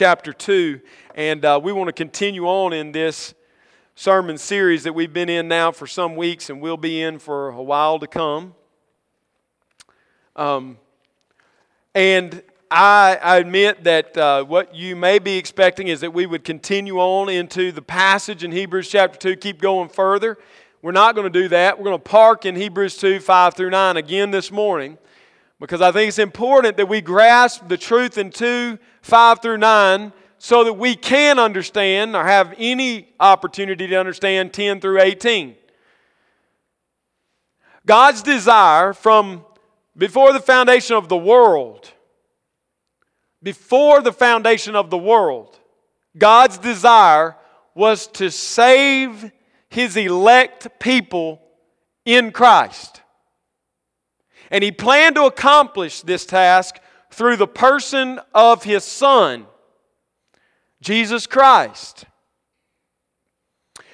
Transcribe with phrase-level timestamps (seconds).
[0.00, 0.80] chapter 2,
[1.14, 3.34] and uh, we want to continue on in this
[3.94, 7.50] sermon series that we've been in now for some weeks and we'll be in for
[7.50, 8.54] a while to come.
[10.36, 10.78] Um,
[11.94, 16.44] and I, I, admit that uh, what you may be expecting is that we would
[16.44, 20.38] continue on into the passage in Hebrews chapter 2, keep going further.
[20.80, 21.76] We're not going to do that.
[21.76, 24.96] We're going to park in Hebrews 2, 5 through 9 again this morning
[25.60, 30.12] because I think it's important that we grasp the truth in 2, 5 through 9
[30.38, 35.54] so that we can understand or have any opportunity to understand 10 through 18.
[37.84, 39.44] God's desire from
[39.96, 41.92] before the foundation of the world,
[43.42, 45.58] before the foundation of the world,
[46.16, 47.36] God's desire
[47.74, 49.30] was to save
[49.68, 51.40] his elect people
[52.04, 52.99] in Christ.
[54.50, 59.46] And he planned to accomplish this task through the person of his Son,
[60.80, 62.04] Jesus Christ.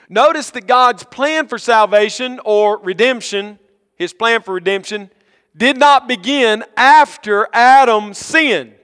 [0.09, 3.59] Notice that God's plan for salvation or redemption,
[3.97, 5.11] his plan for redemption,
[5.57, 8.75] did not begin after Adam sinned.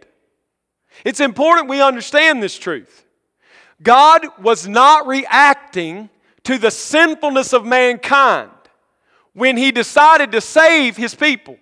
[1.04, 3.04] It's important we understand this truth.
[3.82, 6.08] God was not reacting
[6.44, 8.50] to the sinfulness of mankind
[9.32, 11.56] when he decided to save his people.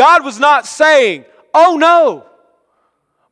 [0.00, 2.24] God was not saying, Oh no,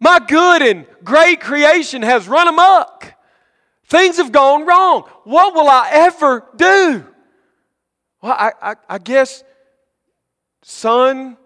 [0.01, 3.15] my good and great creation has run amok.
[3.87, 5.05] Things have gone wrong.
[5.25, 7.07] What will I ever do?
[8.21, 9.43] Well, I, I, I guess,
[10.61, 11.39] son,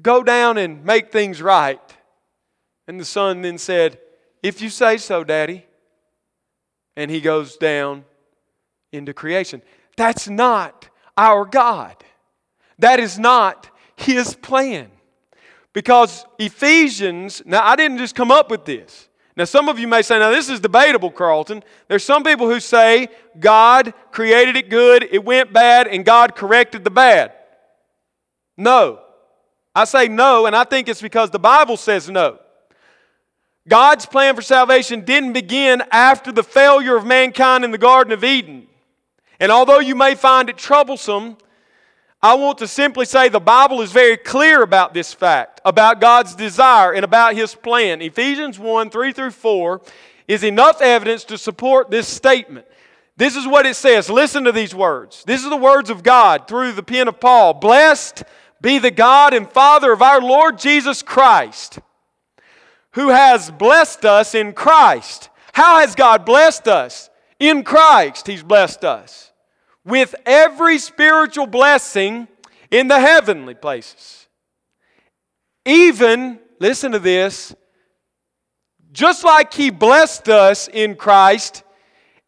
[0.00, 1.80] go down and make things right.
[2.86, 3.98] And the son then said,
[4.44, 5.66] If you say so, Daddy.
[6.94, 8.04] And he goes down
[8.92, 9.60] into creation.
[9.96, 11.96] That's not our God.
[12.78, 14.90] That is not his plan.
[15.72, 19.08] Because Ephesians, now I didn't just come up with this.
[19.36, 21.62] Now, some of you may say, now this is debatable, Carlton.
[21.88, 26.84] There's some people who say God created it good, it went bad, and God corrected
[26.84, 27.32] the bad.
[28.56, 29.00] No.
[29.74, 32.38] I say no, and I think it's because the Bible says no.
[33.68, 38.24] God's plan for salvation didn't begin after the failure of mankind in the Garden of
[38.24, 38.68] Eden.
[39.38, 41.36] And although you may find it troublesome,
[42.22, 46.34] I want to simply say the Bible is very clear about this fact, about God's
[46.34, 48.00] desire and about His plan.
[48.00, 49.82] Ephesians 1 3 through 4
[50.26, 52.66] is enough evidence to support this statement.
[53.16, 54.10] This is what it says.
[54.10, 55.24] Listen to these words.
[55.24, 57.54] This is the words of God through the pen of Paul.
[57.54, 58.24] Blessed
[58.60, 61.78] be the God and Father of our Lord Jesus Christ,
[62.92, 65.28] who has blessed us in Christ.
[65.52, 67.10] How has God blessed us?
[67.38, 69.25] In Christ, He's blessed us
[69.86, 72.26] with every spiritual blessing
[72.70, 74.26] in the heavenly places.
[75.64, 77.54] Even, listen to this,
[78.92, 81.62] just like He blessed us in Christ,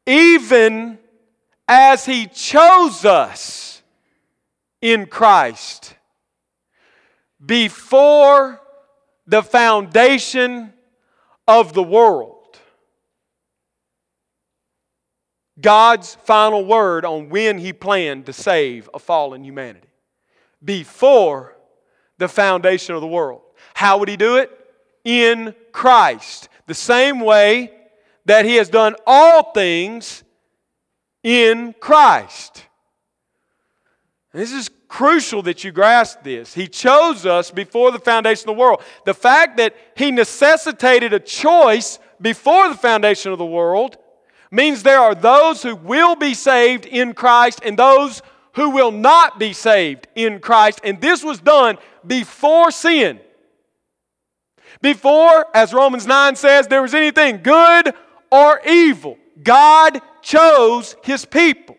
[0.07, 0.99] even
[1.67, 3.83] as He chose us
[4.81, 5.95] in Christ
[7.45, 8.61] before
[9.27, 10.73] the foundation
[11.47, 12.38] of the world.
[15.61, 19.89] God's final word on when He planned to save a fallen humanity
[20.65, 21.57] before
[22.19, 23.43] the foundation of the world.
[23.75, 24.51] How would He do it?
[25.05, 26.49] In Christ.
[26.67, 27.73] The same way
[28.27, 30.23] that He has done all things
[31.23, 32.65] in Christ.
[34.33, 36.55] And this is crucial that you grasp this.
[36.55, 38.83] He chose us before the foundation of the world.
[39.05, 43.97] The fact that He necessitated a choice before the foundation of the world
[44.51, 48.23] means there are those who will be saved in Christ and those
[48.55, 50.81] who will not be saved in Christ.
[50.83, 53.21] And this was done before sin.
[54.81, 57.93] Before, as Romans 9 says, there was anything good
[58.31, 59.19] or evil.
[59.43, 61.77] God chose his people.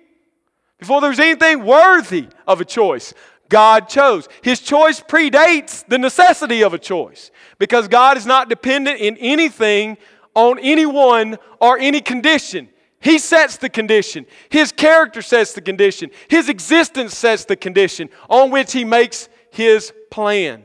[0.78, 3.14] Before there was anything worthy of a choice,
[3.50, 4.30] God chose.
[4.42, 9.98] His choice predates the necessity of a choice because God is not dependent in anything
[10.36, 12.70] on anyone or any condition.
[13.02, 14.26] He sets the condition.
[14.50, 16.12] His character sets the condition.
[16.28, 20.64] His existence sets the condition on which he makes his plan.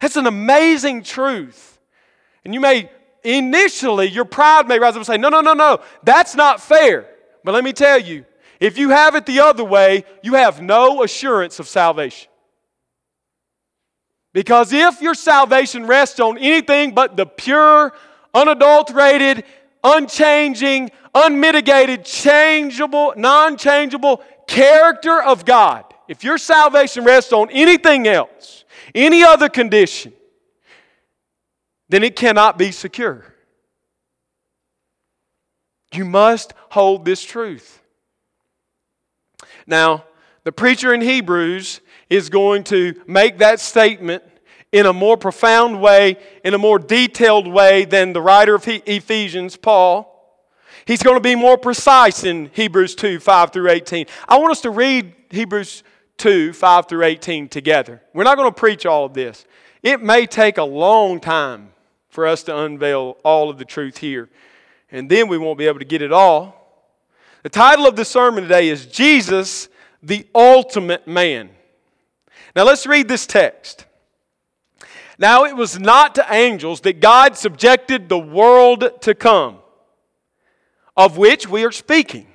[0.00, 1.80] That's an amazing truth.
[2.44, 2.90] And you may,
[3.24, 7.08] initially, your pride may rise up and say, no, no, no, no, that's not fair.
[7.44, 8.24] But let me tell you,
[8.60, 12.28] if you have it the other way, you have no assurance of salvation.
[14.32, 17.92] Because if your salvation rests on anything but the pure,
[18.34, 19.44] unadulterated,
[19.82, 28.64] unchanging, unmitigated, changeable, non changeable character of God, if your salvation rests on anything else,
[28.94, 30.12] any other condition,
[31.88, 33.34] then it cannot be secure.
[35.94, 37.80] You must hold this truth.
[39.66, 40.04] Now,
[40.44, 41.80] the preacher in Hebrews
[42.10, 44.22] is going to make that statement
[44.72, 49.56] in a more profound way, in a more detailed way than the writer of Ephesians,
[49.56, 50.14] Paul.
[50.84, 54.06] He's going to be more precise in Hebrews 2 5 through 18.
[54.28, 55.82] I want us to read Hebrews
[56.18, 58.02] 2 5 through 18 together.
[58.12, 59.44] We're not going to preach all of this.
[59.82, 61.70] It may take a long time
[62.08, 64.28] for us to unveil all of the truth here,
[64.90, 66.56] and then we won't be able to get it all.
[67.42, 69.68] The title of the sermon today is Jesus,
[70.02, 71.50] the Ultimate Man.
[72.56, 73.86] Now let's read this text.
[75.18, 79.58] Now it was not to angels that God subjected the world to come,
[80.96, 82.28] of which we are speaking.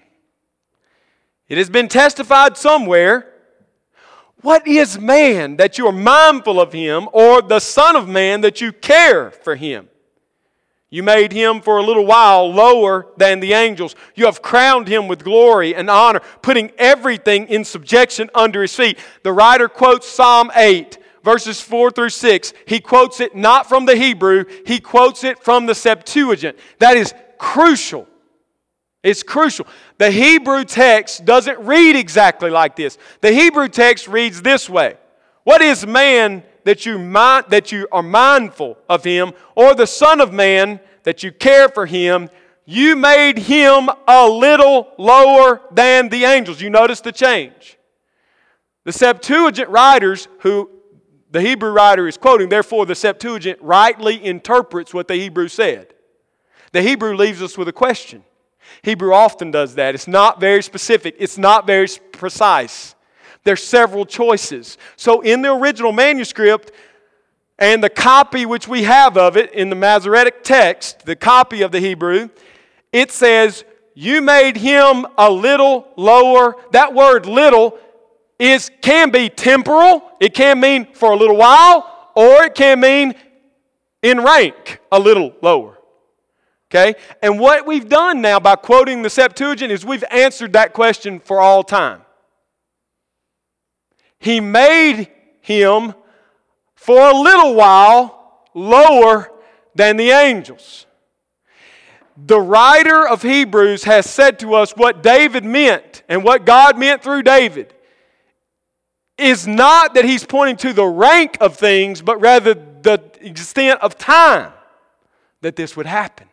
[1.48, 3.34] It has been testified somewhere
[4.44, 8.60] what is man that you are mindful of him, or the Son of Man that
[8.60, 9.88] you care for him?
[10.90, 13.96] You made him for a little while lower than the angels.
[14.16, 19.00] You have crowned him with glory and honor, putting everything in subjection under his feet.
[19.24, 22.54] The writer quotes Psalm 8, verses 4 through 6.
[22.68, 26.58] He quotes it not from the Hebrew, he quotes it from the Septuagint.
[26.80, 28.08] That is crucial
[29.04, 29.68] it's crucial.
[29.98, 32.98] The Hebrew text doesn't read exactly like this.
[33.20, 34.96] The Hebrew text reads this way
[35.44, 40.22] What is man that you, mind, that you are mindful of him, or the Son
[40.22, 42.30] of Man that you care for him?
[42.66, 46.62] You made him a little lower than the angels.
[46.62, 47.78] You notice the change.
[48.86, 50.70] The Septuagint writers, who
[51.34, 55.92] the Hebrew writer is quoting, therefore the Septuagint rightly interprets what the Hebrew said.
[56.74, 58.24] The Hebrew leaves us with a question
[58.84, 59.96] Hebrew often does that.
[59.96, 62.94] It's not very specific, it's not very precise.
[63.46, 64.78] There's several choices.
[64.96, 66.72] So in the original manuscript,
[67.58, 71.72] and the copy which we have of it in the Masoretic text, the copy of
[71.72, 72.30] the Hebrew,
[72.92, 73.66] it says,
[73.96, 76.56] You made him a little lower.
[76.72, 77.80] That word little
[78.40, 83.14] is can be temporal, it can mean for a little while, or it can mean
[84.02, 85.78] in rank a little lower.
[86.72, 86.96] Okay?
[87.22, 91.42] And what we've done now by quoting the Septuagint is we've answered that question for
[91.42, 92.04] all time.
[94.18, 95.10] He made
[95.42, 95.94] him
[96.74, 99.30] for a little while lower
[99.76, 100.86] than the angels.
[102.16, 107.04] The writer of Hebrews has said to us what David meant and what God meant
[107.04, 107.73] through David
[109.24, 113.98] is not that he's pointing to the rank of things, but rather the extent of
[113.98, 114.52] time
[115.42, 116.28] that this would happen.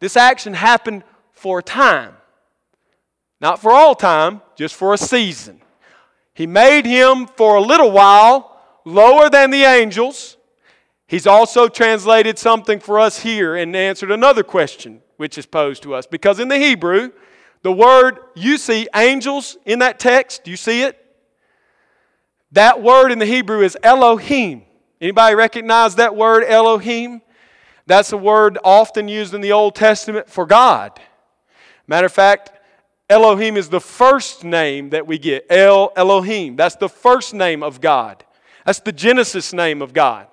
[0.00, 2.14] This action happened for a time.
[3.40, 5.60] Not for all time, just for a season.
[6.34, 10.36] He made him for a little while lower than the angels.
[11.06, 15.94] He's also translated something for us here and answered another question which is posed to
[15.94, 16.06] us.
[16.06, 17.10] Because in the Hebrew,
[17.62, 21.01] the word, you see angels in that text, you see it?
[22.52, 24.62] That word in the Hebrew is Elohim.
[25.00, 27.22] Anybody recognize that word Elohim?
[27.86, 31.00] That's a word often used in the Old Testament for God.
[31.86, 32.52] Matter of fact,
[33.08, 35.46] Elohim is the first name that we get.
[35.50, 36.56] El Elohim.
[36.56, 38.24] That's the first name of God.
[38.64, 40.26] That's the Genesis name of God.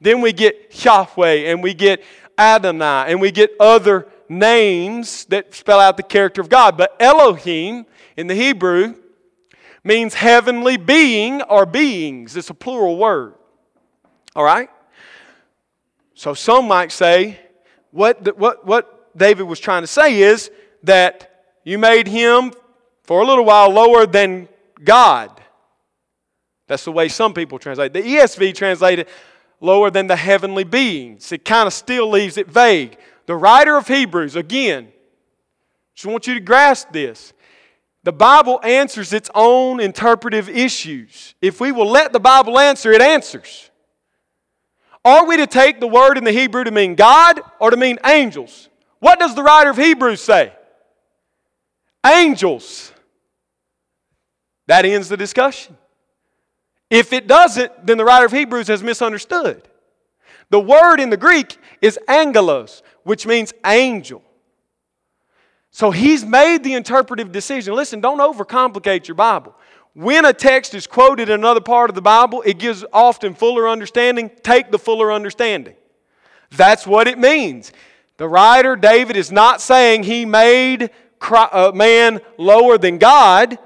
[0.00, 2.04] Then we get Yahweh and we get
[2.38, 6.76] Adonai and we get other names that spell out the character of God.
[6.76, 7.86] But Elohim
[8.16, 8.94] in the Hebrew
[9.84, 12.36] means heavenly being or beings.
[12.36, 13.34] It's a plural word.
[14.34, 14.70] All right?
[16.14, 17.40] So some might say,
[17.90, 20.50] what, the, what, what David was trying to say is
[20.82, 22.52] that you made him
[23.02, 24.48] for a little while lower than
[24.82, 25.40] God.
[26.66, 27.92] That's the way some people translate.
[27.92, 29.08] The ESV translated
[29.60, 31.32] lower than the heavenly beings.
[31.32, 32.96] It kind of still leaves it vague.
[33.26, 34.92] The writer of Hebrews, again,
[35.94, 37.32] just want you to grasp this.
[38.04, 41.34] The Bible answers its own interpretive issues.
[41.40, 43.70] If we will let the Bible answer, it answers.
[45.04, 47.98] Are we to take the word in the Hebrew to mean God or to mean
[48.04, 48.68] angels?
[48.98, 50.52] What does the writer of Hebrews say?
[52.04, 52.92] Angels.
[54.66, 55.76] That ends the discussion.
[56.90, 59.66] If it doesn't, then the writer of Hebrews has misunderstood.
[60.50, 64.22] The word in the Greek is angelos, which means angel.
[65.72, 67.74] So he's made the interpretive decision.
[67.74, 69.56] Listen, don't overcomplicate your Bible.
[69.94, 73.68] When a text is quoted in another part of the Bible, it gives often fuller
[73.68, 74.30] understanding.
[74.42, 75.74] Take the fuller understanding.
[76.50, 77.72] That's what it means.
[78.18, 83.58] The writer, David, is not saying he made uh, man lower than God.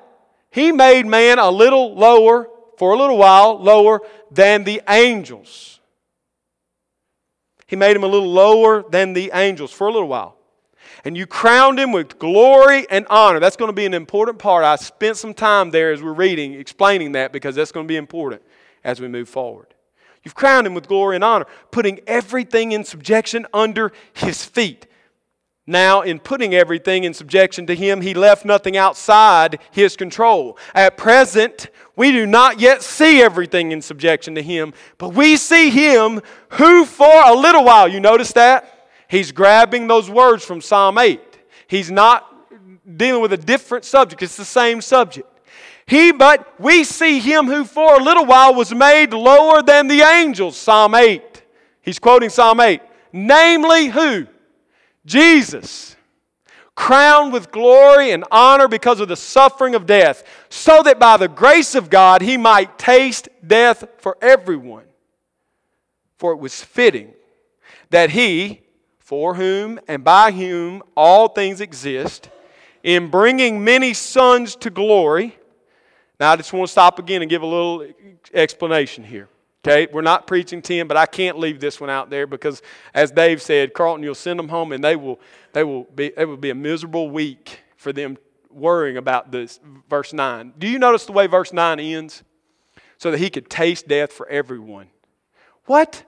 [0.50, 2.48] He made man a little lower,
[2.78, 5.80] for a little while, lower than the angels.
[7.66, 10.36] He made him a little lower than the angels for a little while.
[11.06, 13.38] And you crowned him with glory and honor.
[13.38, 14.64] That's going to be an important part.
[14.64, 17.94] I spent some time there as we're reading, explaining that because that's going to be
[17.94, 18.42] important
[18.82, 19.72] as we move forward.
[20.24, 24.88] You've crowned him with glory and honor, putting everything in subjection under his feet.
[25.64, 30.58] Now, in putting everything in subjection to him, he left nothing outside his control.
[30.74, 35.70] At present, we do not yet see everything in subjection to him, but we see
[35.70, 38.75] him who for a little while, you notice that?
[39.08, 41.20] He's grabbing those words from Psalm 8.
[41.68, 42.32] He's not
[42.96, 45.28] dealing with a different subject, it's the same subject.
[45.86, 50.00] He, but we see him who for a little while was made lower than the
[50.00, 51.42] angels, Psalm 8.
[51.80, 52.80] He's quoting Psalm 8.
[53.12, 54.26] Namely, who?
[55.04, 55.94] Jesus,
[56.74, 61.28] crowned with glory and honor because of the suffering of death, so that by the
[61.28, 64.84] grace of God he might taste death for everyone.
[66.18, 67.14] For it was fitting
[67.90, 68.62] that he,
[69.06, 72.28] for whom and by whom all things exist,
[72.82, 75.38] in bringing many sons to glory.
[76.18, 77.86] Now, I just want to stop again and give a little
[78.34, 79.28] explanation here.
[79.64, 82.62] Okay, we're not preaching 10, but I can't leave this one out there because,
[82.94, 85.20] as Dave said, Carlton, you'll send them home and they will,
[85.52, 88.18] they will be, it will be a miserable week for them
[88.50, 89.60] worrying about this.
[89.88, 90.54] Verse 9.
[90.58, 92.24] Do you notice the way verse 9 ends?
[92.98, 94.88] So that he could taste death for everyone.
[95.66, 96.02] What?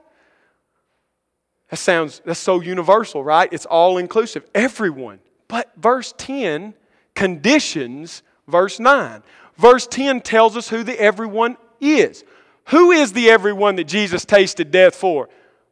[1.69, 3.51] That sounds, that's so universal, right?
[3.51, 4.45] It's all inclusive.
[4.55, 5.19] Everyone.
[5.47, 6.73] But verse 10
[7.15, 9.23] conditions verse 9.
[9.57, 12.23] Verse 10 tells us who the everyone is.
[12.69, 15.29] Who is the everyone that Jesus tasted death for?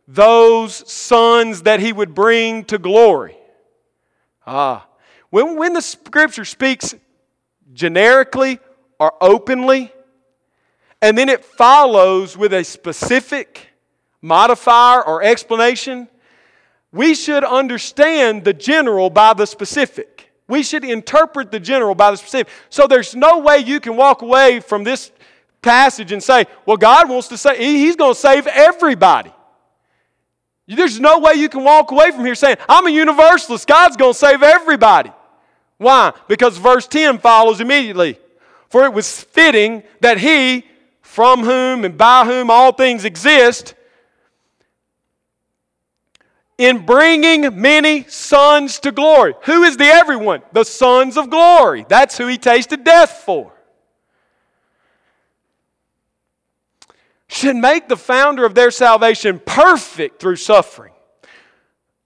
[0.08, 3.38] Those sons that he would bring to glory.
[4.46, 4.88] Ah.
[5.30, 6.96] When, when the scripture speaks
[7.74, 8.60] generically
[9.00, 9.92] or openly,
[11.02, 13.68] and then it follows with a specific
[14.22, 16.08] modifier or explanation,
[16.92, 20.32] we should understand the general by the specific.
[20.48, 22.52] We should interpret the general by the specific.
[22.70, 25.12] So there's no way you can walk away from this
[25.62, 29.32] passage and say, well, God wants to say, He's going to save everybody.
[30.68, 33.68] There's no way you can walk away from here saying, I'm a universalist.
[33.68, 35.12] God's going to save everybody.
[35.78, 36.14] Why?
[36.28, 38.20] Because verse 10 follows immediately.
[38.70, 40.66] For it was fitting that He,
[41.02, 43.76] from whom and by whom all things exist,
[46.58, 49.36] in bringing many sons to glory.
[49.44, 50.42] Who is the everyone?
[50.54, 51.86] The sons of glory.
[51.88, 53.54] That's who He tasted death for.
[57.28, 60.94] should make the founder of their salvation perfect through suffering.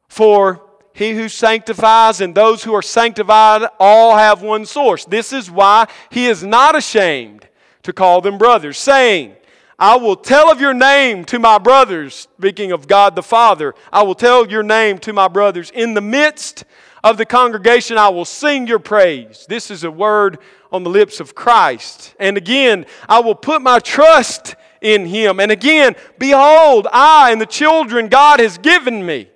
[0.07, 0.61] For
[0.93, 5.05] he who sanctifies and those who are sanctified all have one source.
[5.05, 7.47] This is why he is not ashamed
[7.83, 9.35] to call them brothers, saying,
[9.81, 13.73] I will tell of your name to my brothers, speaking of God the Father.
[13.91, 15.71] I will tell your name to my brothers.
[15.71, 16.65] In the midst
[17.03, 19.47] of the congregation, I will sing your praise.
[19.49, 20.37] This is a word
[20.71, 22.13] on the lips of Christ.
[22.19, 25.39] And again, I will put my trust in him.
[25.39, 29.30] And again, behold, I and the children God has given me.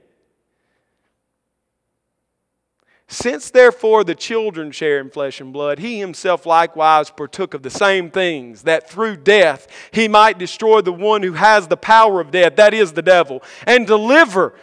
[3.07, 7.69] Since therefore the children share in flesh and blood, he himself likewise partook of the
[7.69, 12.31] same things, that through death he might destroy the one who has the power of
[12.31, 14.55] death, that is the devil, and deliver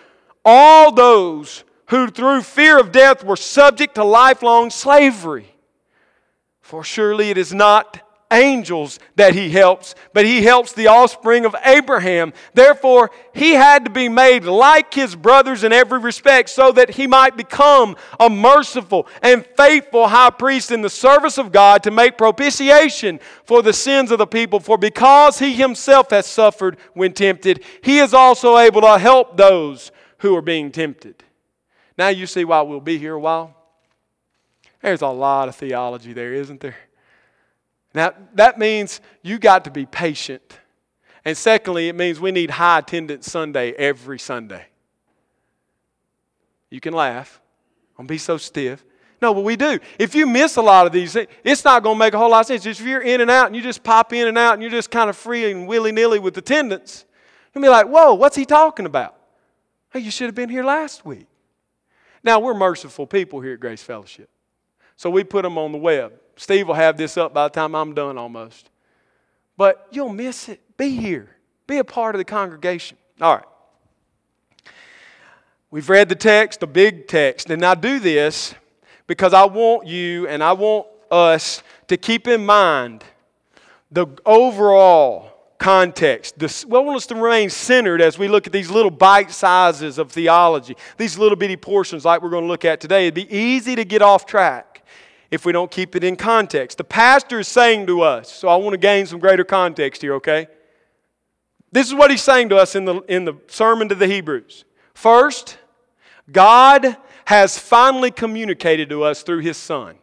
[0.44, 5.54] all those who through fear of death were subject to lifelong slavery.
[6.60, 8.00] For surely it is not
[8.32, 12.32] angels that he helps, but he helps the offspring of Abraham.
[12.54, 17.06] Therefore, he had to be made like his brothers in every respect so that he
[17.06, 22.18] might become a merciful and faithful high priest in the service of God to make
[22.18, 24.60] propitiation for the sins of the people.
[24.60, 29.92] For because he himself has suffered when tempted, he is also able to help those
[30.18, 31.22] who are being tempted.
[31.98, 33.54] Now you see why we'll be here a while.
[34.80, 36.76] There's a lot of theology there, isn't there?
[37.94, 40.58] Now, that means you got to be patient.
[41.24, 44.66] And secondly, it means we need high attendance Sunday every Sunday.
[46.70, 47.40] You can laugh.
[47.96, 48.84] Don't be so stiff.
[49.20, 49.78] No, but we do.
[49.98, 52.40] If you miss a lot of these, it's not going to make a whole lot
[52.40, 52.66] of sense.
[52.66, 54.90] If you're in and out and you just pop in and out and you're just
[54.90, 57.04] kind of free and willy nilly with attendance,
[57.54, 59.16] you'll be like, whoa, what's he talking about?
[59.92, 61.28] Hey, you should have been here last week.
[62.24, 64.28] Now, we're merciful people here at Grace Fellowship.
[64.96, 66.14] So we put them on the web.
[66.36, 68.70] Steve will have this up by the time I'm done almost.
[69.56, 70.60] But you'll miss it.
[70.76, 71.36] Be here,
[71.66, 72.96] be a part of the congregation.
[73.20, 73.44] All right.
[75.70, 78.54] We've read the text, the big text, and I do this
[79.06, 83.04] because I want you and I want us to keep in mind
[83.90, 86.38] the overall context.
[86.38, 89.30] This, well, I want us to remain centered as we look at these little bite
[89.30, 93.06] sizes of theology, these little bitty portions like we're going to look at today.
[93.06, 94.71] It'd be easy to get off track
[95.32, 96.78] if we don't keep it in context.
[96.78, 100.14] The pastor is saying to us, so I want to gain some greater context here,
[100.14, 100.46] okay?
[101.72, 104.64] This is what he's saying to us in the, in the sermon to the Hebrews.
[104.94, 105.58] First,
[106.30, 109.96] God has finally communicated to us through his Son.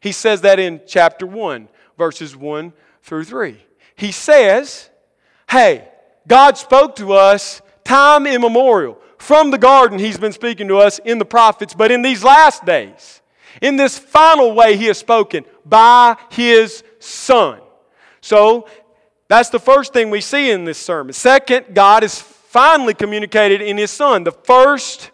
[0.00, 2.72] He says that in chapter 1, verses 1
[3.02, 3.58] through 3
[3.96, 4.90] he says,
[5.50, 5.88] Hey,
[6.28, 8.98] God spoke to us time immemorial.
[9.18, 12.64] From the garden, he's been speaking to us in the prophets, but in these last
[12.64, 13.22] days,
[13.60, 17.60] in this final way, he has spoken by his Son.
[18.20, 18.68] So,
[19.28, 21.12] that's the first thing we see in this sermon.
[21.12, 24.24] Second, God is finally communicated in his Son.
[24.24, 25.10] The first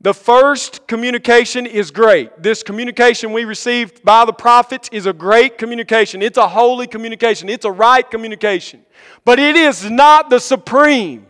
[0.00, 2.42] the first communication is great.
[2.42, 6.22] This communication we received by the prophets is a great communication.
[6.22, 7.48] It's a holy communication.
[7.48, 8.84] It's a right communication.
[9.24, 11.26] But it is not the supreme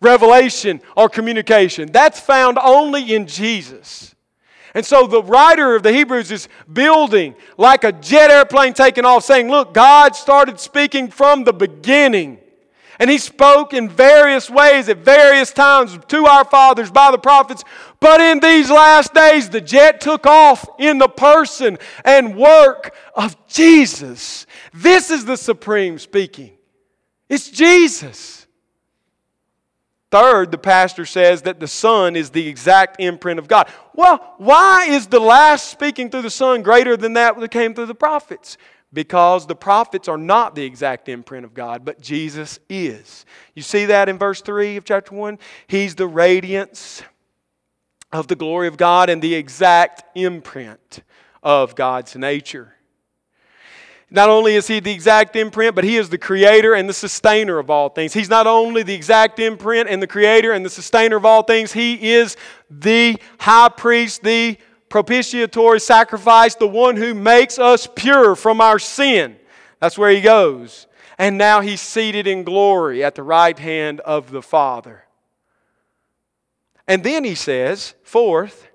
[0.00, 1.90] revelation or communication.
[1.92, 4.14] That's found only in Jesus.
[4.78, 9.24] And so the writer of the Hebrews is building like a jet airplane taking off,
[9.24, 12.38] saying, Look, God started speaking from the beginning.
[13.00, 17.64] And he spoke in various ways at various times to our fathers by the prophets.
[17.98, 23.36] But in these last days, the jet took off in the person and work of
[23.48, 24.46] Jesus.
[24.72, 26.52] This is the supreme speaking.
[27.28, 28.37] It's Jesus.
[30.10, 33.68] Third, the pastor says that the Son is the exact imprint of God.
[33.94, 37.86] Well, why is the last speaking through the Son greater than that that came through
[37.86, 38.56] the prophets?
[38.92, 43.26] because the prophets are not the exact imprint of God, but Jesus is.
[43.54, 45.38] You see that in verse 3 of chapter 1?
[45.66, 47.02] He's the radiance
[48.12, 51.02] of the glory of God and the exact imprint
[51.42, 52.74] of God's nature.
[54.10, 57.58] Not only is he the exact imprint, but he is the creator and the sustainer
[57.58, 58.14] of all things.
[58.14, 61.72] He's not only the exact imprint and the creator and the sustainer of all things,
[61.72, 62.36] he is
[62.70, 64.56] the high priest, the
[64.88, 69.36] propitiatory sacrifice, the one who makes us pure from our sin.
[69.78, 70.86] That's where he goes.
[71.18, 75.04] And now he's seated in glory at the right hand of the Father.
[76.86, 78.66] And then he says, fourth,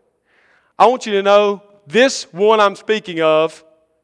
[0.77, 3.63] I want you to know this one I'm speaking of.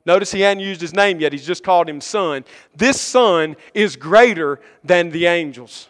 [0.09, 2.43] Notice he hadn't used his name yet, he's just called him Son.
[2.75, 5.87] This Son is greater than the angels.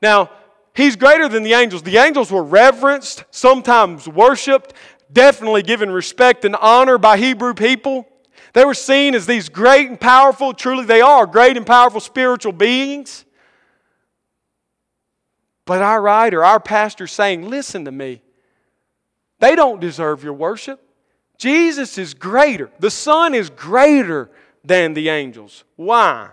[0.00, 0.30] Now,
[0.74, 1.82] He's greater than the angels.
[1.82, 4.72] The angels were reverenced, sometimes worshiped,
[5.12, 8.08] definitely given respect and honor by Hebrew people.
[8.54, 12.52] They were seen as these great and powerful, truly they are great and powerful spiritual
[12.52, 13.24] beings.
[15.64, 18.22] But our writer, our pastor saying, listen to me.
[19.38, 20.80] They don't deserve your worship.
[21.42, 22.70] Jesus is greater.
[22.78, 24.30] The Son is greater
[24.64, 25.64] than the angels.
[25.74, 26.28] Why?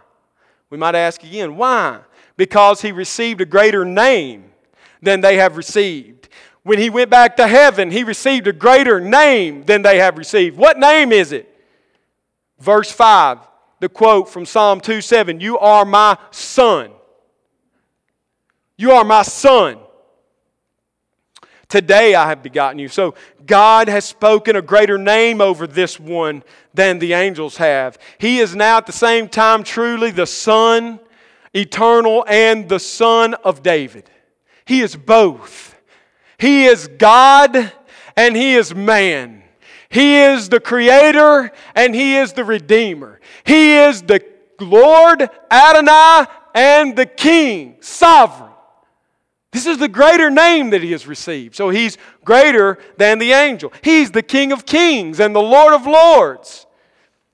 [0.70, 2.02] We might ask again, why?
[2.38, 4.52] Because he received a greater name
[5.02, 6.30] than they have received.
[6.62, 10.58] When he went back to heaven, he received a greater name than they have received.
[10.58, 11.52] What name is it?
[12.60, 13.40] Verse 5,
[13.80, 16.92] the quote from Psalm 2 7 You are my son.
[18.78, 19.80] You are my son.
[21.70, 22.88] Today I have begotten you.
[22.88, 23.14] So
[23.46, 28.00] God has spoken a greater name over this one than the angels have.
[28.18, 31.00] He is now at the same time truly the Son,
[31.54, 34.10] eternal, and the Son of David.
[34.66, 35.80] He is both.
[36.40, 37.72] He is God
[38.16, 39.44] and He is man.
[39.90, 43.20] He is the creator and He is the redeemer.
[43.44, 44.26] He is the
[44.60, 48.50] Lord Adonai and the King, sovereign.
[49.52, 51.56] This is the greater name that he has received.
[51.56, 53.74] So he's greater than the angel.
[53.84, 56.68] He's the King of kings and the Lord of lords.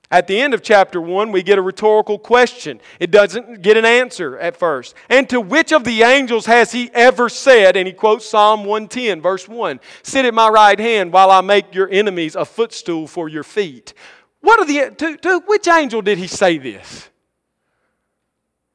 [0.08, 2.80] At the end of chapter 1, we get a rhetorical question.
[3.00, 4.94] It doesn't get an answer at first.
[5.08, 9.20] And to which of the angels has he ever said, and he quotes Psalm 110,
[9.20, 13.28] verse 1 Sit at my right hand while I make your enemies a footstool for
[13.28, 13.94] your feet.
[14.40, 17.08] What are the, to, to which angel did he say this?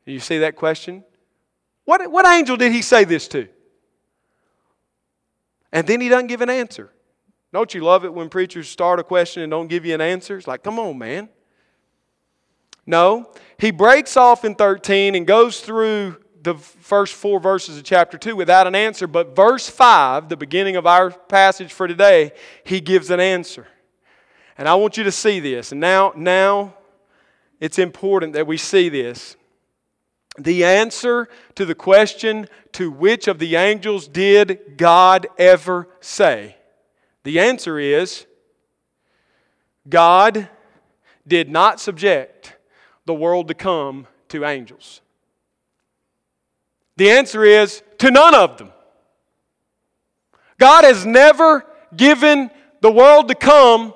[0.05, 1.05] Do you see that question?
[1.91, 3.49] What, what angel did he say this to?
[5.73, 6.89] And then he doesn't give an answer.
[7.51, 10.37] Don't you love it when preachers start a question and don't give you an answer?
[10.37, 11.27] It's like, come on, man.
[12.85, 18.17] No, he breaks off in 13 and goes through the first four verses of chapter
[18.17, 19.05] 2 without an answer.
[19.05, 22.31] But verse 5, the beginning of our passage for today,
[22.63, 23.67] he gives an answer.
[24.57, 25.73] And I want you to see this.
[25.73, 26.73] And now, now
[27.59, 29.35] it's important that we see this.
[30.37, 36.55] The answer to the question, to which of the angels did God ever say?
[37.23, 38.25] The answer is
[39.87, 40.47] God
[41.27, 42.55] did not subject
[43.05, 45.01] the world to come to angels?
[46.95, 48.71] The answer is to none of them.
[50.59, 51.65] God has never
[51.95, 53.93] given the world to come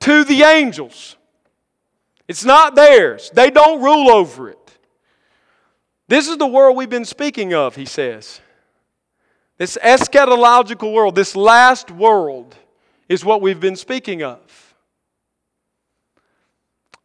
[0.00, 1.16] to the angels.
[2.28, 4.63] It's not theirs, they don't rule over it.
[6.06, 8.40] This is the world we've been speaking of, he says.
[9.56, 12.56] This eschatological world, this last world,
[13.08, 14.40] is what we've been speaking of.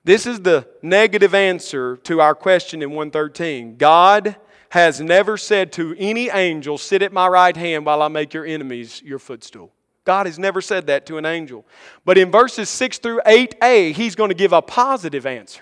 [0.03, 3.77] This is the negative answer to our question in 113.
[3.77, 4.35] God
[4.69, 8.45] has never said to any angel, Sit at my right hand while I make your
[8.45, 9.71] enemies your footstool.
[10.05, 11.65] God has never said that to an angel.
[12.05, 15.61] But in verses 6 through 8a, he's going to give a positive answer.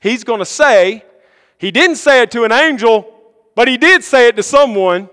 [0.00, 1.04] He's going to say,
[1.58, 3.12] He didn't say it to an angel,
[3.54, 5.10] but He did say it to someone,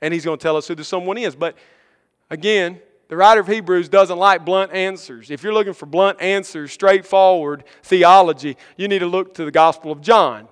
[0.00, 1.34] and He's going to tell us who the someone is.
[1.34, 1.56] But
[2.30, 5.30] again, the writer of Hebrews doesn't like blunt answers.
[5.30, 9.90] If you're looking for blunt answers, straightforward theology, you need to look to the Gospel
[9.92, 10.48] of John.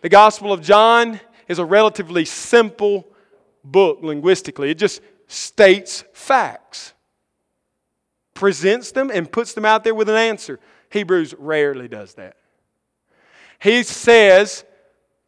[0.00, 3.06] The Gospel of John is a relatively simple
[3.64, 4.70] book linguistically.
[4.70, 6.94] It just states facts,
[8.32, 10.58] presents them, and puts them out there with an answer.
[10.90, 12.37] Hebrews rarely does that.
[13.60, 14.64] He says,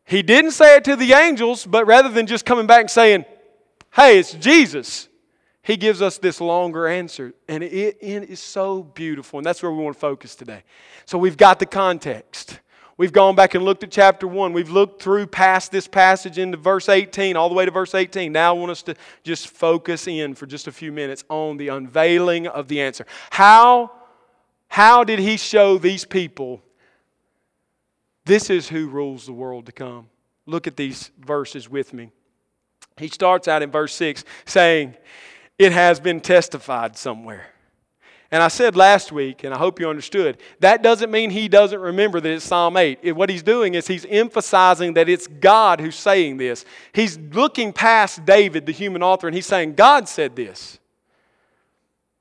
[0.05, 3.25] he didn't say it to the angels, but rather than just coming back and saying,
[3.95, 5.09] hey, it's Jesus,
[5.62, 7.35] he gives us this longer answer.
[7.49, 9.38] And it, it is so beautiful.
[9.38, 10.62] And that's where we want to focus today.
[11.07, 12.61] So we've got the context.
[12.97, 14.53] We've gone back and looked at chapter 1.
[14.53, 18.31] We've looked through past this passage into verse 18, all the way to verse 18.
[18.33, 21.69] Now I want us to just focus in for just a few minutes on the
[21.69, 23.07] unveiling of the answer.
[23.31, 23.93] How,
[24.69, 26.62] how did he show these people
[28.31, 30.09] this is who rules the world to come?
[30.47, 32.12] Look at these verses with me.
[32.97, 34.95] He starts out in verse 6 saying,
[35.59, 37.49] It has been testified somewhere.
[38.31, 41.81] And I said last week, and I hope you understood, that doesn't mean he doesn't
[41.81, 43.01] remember that it's Psalm 8.
[43.03, 46.64] It, what he's doing is he's emphasizing that it's God who's saying this.
[46.93, 50.79] He's looking past David, the human author, and he's saying, God said this.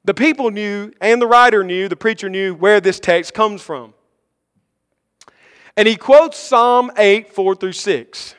[0.06, 3.93] The people knew, and the writer knew, the preacher knew where this text comes from.
[5.75, 8.36] And he quotes Psalm 8, 4 through 6.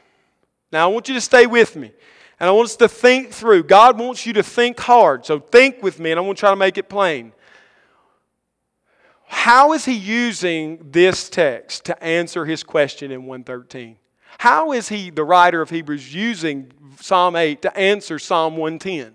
[0.72, 1.92] Now, I want you to stay with me.
[2.38, 3.64] And I want us to think through.
[3.64, 5.26] God wants you to think hard.
[5.26, 7.32] So think with me, and I'm going to try to make it plain.
[9.26, 13.96] How is he using this text to answer his question in 113?
[14.38, 19.14] How is he, the writer of Hebrews, using Psalm 8 to answer Psalm 110?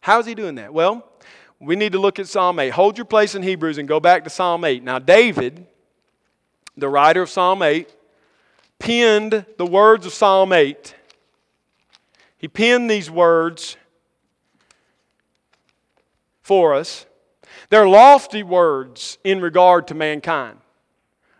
[0.00, 0.74] How is he doing that?
[0.74, 1.10] Well,
[1.58, 2.68] we need to look at Psalm 8.
[2.70, 4.82] Hold your place in Hebrews and go back to Psalm 8.
[4.82, 5.66] Now, David,
[6.76, 7.94] the writer of Psalm 8,
[8.78, 10.94] penned the words of Psalm 8.
[12.36, 13.76] He penned these words
[16.42, 17.06] for us.
[17.70, 20.58] They're lofty words in regard to mankind.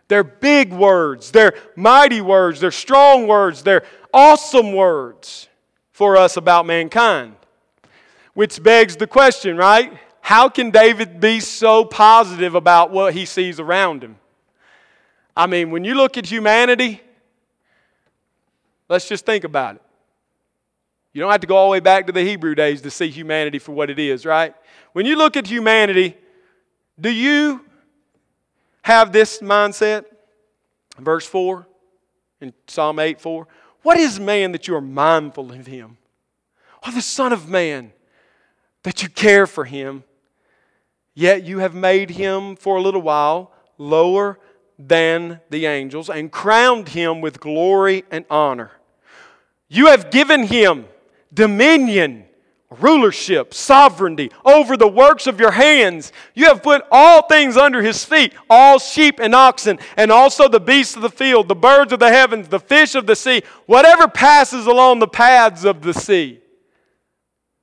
[0.07, 1.31] They're big words.
[1.31, 2.59] They're mighty words.
[2.59, 3.63] They're strong words.
[3.63, 5.47] They're awesome words
[5.91, 7.35] for us about mankind.
[8.33, 9.97] Which begs the question, right?
[10.21, 14.17] How can David be so positive about what he sees around him?
[15.35, 17.01] I mean, when you look at humanity,
[18.87, 19.81] let's just think about it.
[21.13, 23.09] You don't have to go all the way back to the Hebrew days to see
[23.09, 24.53] humanity for what it is, right?
[24.93, 26.17] When you look at humanity,
[26.99, 27.65] do you
[28.81, 30.05] have this mindset?
[30.99, 31.65] Verse 4
[32.41, 33.47] in Psalm 8 4.
[33.81, 35.97] What is man that you are mindful of him?
[36.85, 37.91] Or the Son of Man
[38.83, 40.03] that you care for him?
[41.13, 44.39] Yet you have made him for a little while lower
[44.77, 48.71] than the angels and crowned him with glory and honor.
[49.67, 50.85] You have given him
[51.33, 52.25] dominion
[52.69, 56.11] rulership, sovereignty over the works of your hands.
[56.33, 60.59] You have put all things under his feet, all sheep and oxen, and also the
[60.59, 64.07] beasts of the field, the birds of the heavens, the fish of the sea, whatever
[64.07, 66.39] passes along the paths of the sea.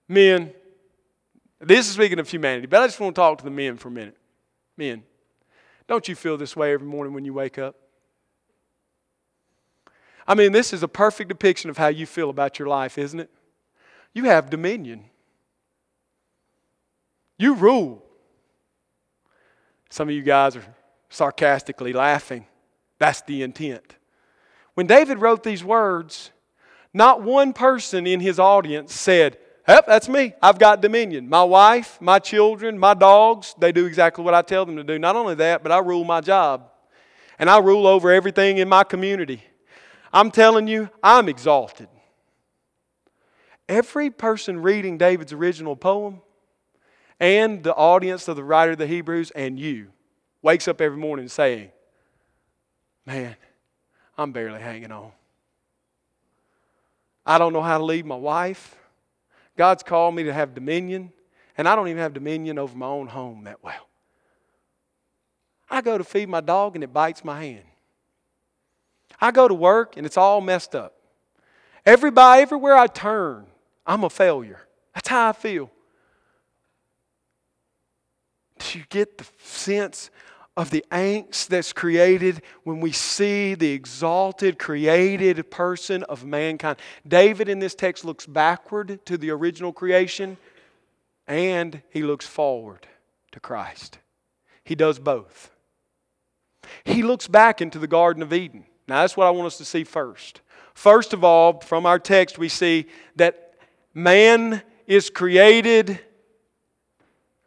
[0.09, 0.53] Men,
[1.61, 3.89] this is speaking of humanity, but I just want to talk to the men for
[3.89, 4.17] a minute.
[4.77, 5.03] Men,
[5.89, 7.77] don't you feel this way every morning when you wake up?
[10.27, 13.19] I mean, this is a perfect depiction of how you feel about your life, isn't
[13.19, 13.31] it?
[14.15, 15.05] You have dominion.
[17.39, 18.05] You rule.
[19.91, 20.65] Some of you guys are
[21.11, 22.47] sarcastically laughing.
[22.99, 23.97] That's the intent.
[24.75, 26.31] When David wrote these words,
[26.95, 30.35] not one person in his audience said, Yep, that's me.
[30.43, 31.29] I've got dominion.
[31.29, 34.99] My wife, my children, my dogs, they do exactly what I tell them to do.
[34.99, 36.69] Not only that, but I rule my job.
[37.39, 39.43] And I rule over everything in my community.
[40.13, 41.89] I'm telling you, I'm exalted.
[43.69, 46.21] Every person reading David's original poem
[47.21, 49.89] and the audience of the writer of the Hebrews and you
[50.43, 51.71] wakes up every morning saying,
[53.07, 53.37] Man,
[54.19, 55.13] I'm barely hanging on.
[57.25, 58.77] I don't know how to leave my wife.
[59.57, 61.13] God's called me to have dominion,
[61.59, 63.89] and I don't even have dominion over my own home that well.
[65.69, 67.65] I go to feed my dog and it bites my hand.
[69.21, 70.95] I go to work and it's all messed up.
[71.87, 73.47] Everybody, everywhere I turn,
[73.87, 74.61] I'm a failure.
[74.95, 75.71] That's how I feel.
[78.59, 80.11] Do you get the sense
[80.57, 86.79] of the angst that's created when we see the exalted, created person of mankind?
[87.07, 90.37] David in this text looks backward to the original creation
[91.27, 92.87] and he looks forward
[93.33, 93.99] to Christ.
[94.65, 95.51] He does both.
[96.85, 98.65] He looks back into the Garden of Eden.
[98.89, 100.41] Now, that's what I want us to see first.
[100.75, 102.87] First of all, from our text, we see
[103.17, 103.55] that
[103.95, 106.01] man is created.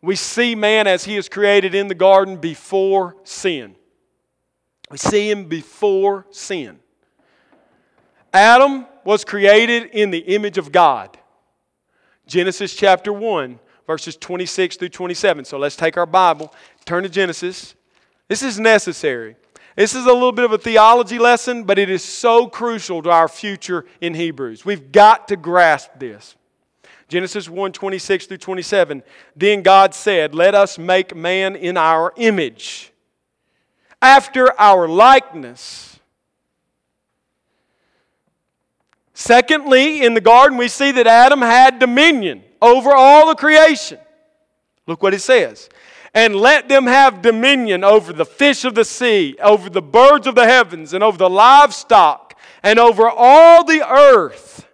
[0.06, 3.76] We see man as he is created in the garden before sin.
[4.92, 6.80] We see him before sin.
[8.32, 11.18] Adam was created in the image of God.
[12.28, 15.44] Genesis chapter 1, verses 26 through 27.
[15.44, 16.54] So let's take our Bible,
[16.86, 17.74] turn to Genesis.
[18.28, 19.36] This is necessary.
[19.76, 23.10] This is a little bit of a theology lesson, but it is so crucial to
[23.10, 24.64] our future in Hebrews.
[24.66, 26.36] We've got to grasp this.
[27.08, 29.04] Genesis 1 26 through 27.
[29.36, 32.92] Then God said, Let us make man in our image,
[34.02, 36.00] after our likeness.
[39.14, 43.98] Secondly, in the garden, we see that Adam had dominion over all the creation.
[44.88, 45.70] Look what it says
[46.16, 50.34] and let them have dominion over the fish of the sea, over the birds of
[50.34, 54.65] the heavens, and over the livestock, and over all the earth,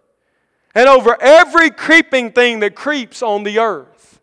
[0.74, 4.20] and over every creeping thing that creeps on the earth.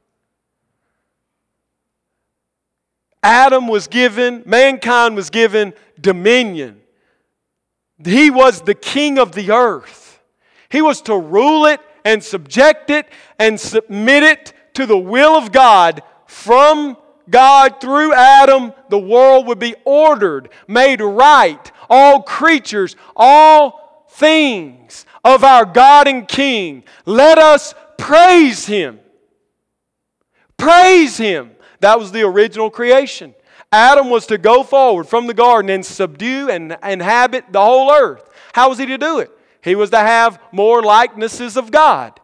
[3.22, 6.80] Adam was given, mankind was given dominion.
[8.04, 10.20] He was the king of the earth.
[10.68, 13.08] He was to rule it and subject it
[13.38, 16.96] and submit it to the will of God from
[17.30, 21.70] God, through Adam, the world would be ordered, made right.
[21.90, 25.04] All creatures, all things
[25.34, 26.84] of our God and King.
[27.04, 28.98] Let us praise Him.
[30.56, 31.50] Praise Him.
[31.80, 33.34] That was the original creation.
[33.70, 38.28] Adam was to go forward from the garden and subdue and inhabit the whole earth.
[38.54, 39.30] How was he to do it?
[39.62, 42.18] He was to have more likenesses of God.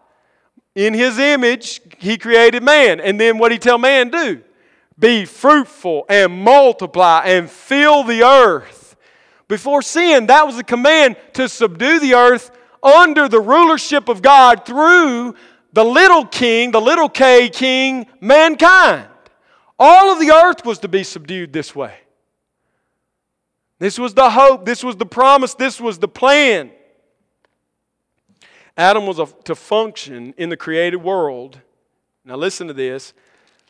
[0.74, 3.00] In his image, he created man.
[3.00, 4.42] And then what did he tell man do?
[4.98, 8.96] Be fruitful and multiply and fill the earth.
[9.46, 12.50] Before sin, that was a command to subdue the earth
[12.84, 15.34] under the rulership of God through
[15.72, 19.08] the little king, the little K king, mankind.
[19.78, 21.96] All of the earth was to be subdued this way.
[23.78, 26.70] This was the hope, this was the promise, this was the plan.
[28.76, 31.60] Adam was a, to function in the created world.
[32.24, 33.12] Now, listen to this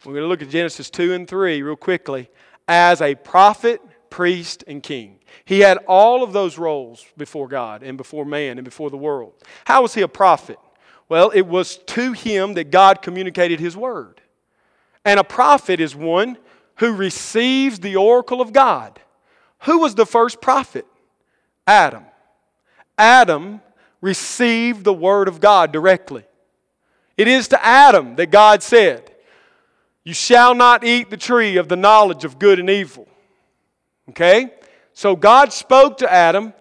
[0.04, 2.28] we're going to look at Genesis 2 and 3 real quickly.
[2.68, 5.18] As a prophet, priest, and king.
[5.44, 9.34] He had all of those roles before God and before man and before the world.
[9.64, 10.58] How was he a prophet?
[11.08, 14.20] Well, it was to him that God communicated his word.
[15.04, 16.38] And a prophet is one
[16.76, 18.98] who receives the oracle of God.
[19.60, 20.86] Who was the first prophet?
[21.66, 22.04] Adam.
[22.96, 23.60] Adam
[24.00, 26.24] received the word of God directly.
[27.16, 29.10] It is to Adam that God said,
[30.04, 33.08] you shall not eat the tree of the knowledge of good and evil.
[34.10, 34.50] Okay?
[34.94, 36.54] So God spoke to Adam,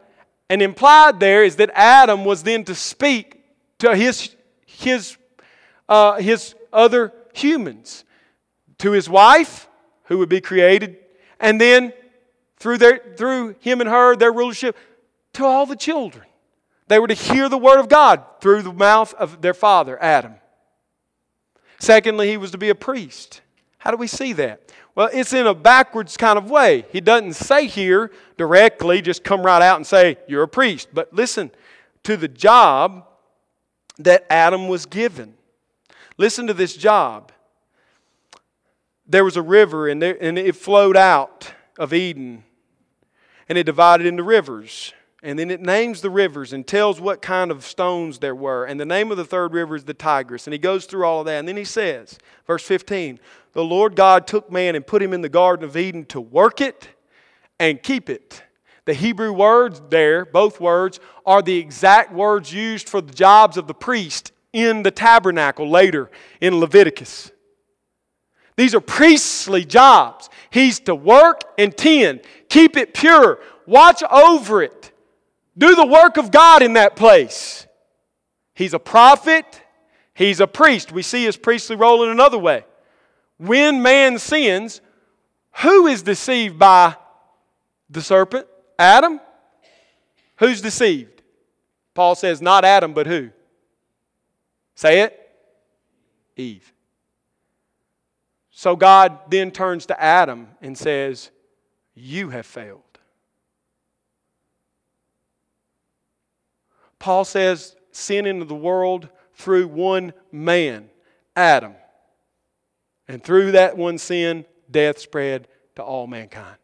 [0.50, 3.43] and implied there is that Adam was then to speak
[3.80, 5.17] to his, his,
[5.88, 8.04] uh, his other humans,
[8.80, 9.67] to his wife,
[10.06, 10.98] who would be created,
[11.39, 11.93] and then
[12.58, 14.76] through, their, through him and her, their rulership,
[15.34, 16.26] to all the children.
[16.88, 20.36] They were to hear the word of God through the mouth of their father, Adam.
[21.80, 23.41] Secondly, he was to be a priest.
[23.78, 24.72] How do we see that?
[24.95, 26.86] Well, it's in a backwards kind of way.
[26.91, 30.89] He doesn't say here directly, just come right out and say, You're a priest.
[30.93, 31.51] But listen
[32.03, 33.08] to the job
[33.97, 35.34] that Adam was given.
[36.17, 37.32] Listen to this job.
[39.08, 42.43] There was a river, and, there, and it flowed out of Eden,
[43.49, 44.93] and it divided into rivers.
[45.24, 48.66] And then it names the rivers and tells what kind of stones there were.
[48.66, 50.46] And the name of the third river is the Tigris.
[50.46, 51.40] And he goes through all of that.
[51.40, 53.20] And then he says, verse 15,
[53.54, 56.60] the Lord God took man and put him in the Garden of Eden to work
[56.60, 56.90] it
[57.58, 58.44] and keep it.
[58.86, 63.68] The Hebrew words there, both words, are the exact words used for the jobs of
[63.68, 67.32] the priest in the tabernacle later in Leviticus.
[68.56, 70.30] These are priestly jobs.
[70.50, 74.92] He's to work and tend, keep it pure, watch over it,
[75.58, 77.68] do the work of God in that place.
[78.54, 79.62] He's a prophet,
[80.13, 80.92] he's a priest.
[80.92, 82.66] We see his priestly role in another way.
[83.38, 84.82] When man sins,
[85.62, 86.96] who is deceived by
[87.89, 88.48] the serpent?
[88.78, 89.20] Adam?
[90.38, 91.22] Who's deceived?
[91.94, 93.30] Paul says, not Adam, but who?
[94.76, 95.20] Say it?
[96.36, 96.74] Eve.
[98.52, 101.32] So God then turns to Adam and says,
[101.96, 102.92] You have failed.
[107.04, 110.89] Paul says, Sin into the world through one man,
[111.36, 111.76] Adam.
[113.10, 116.56] And through that one sin, death spread to all mankind.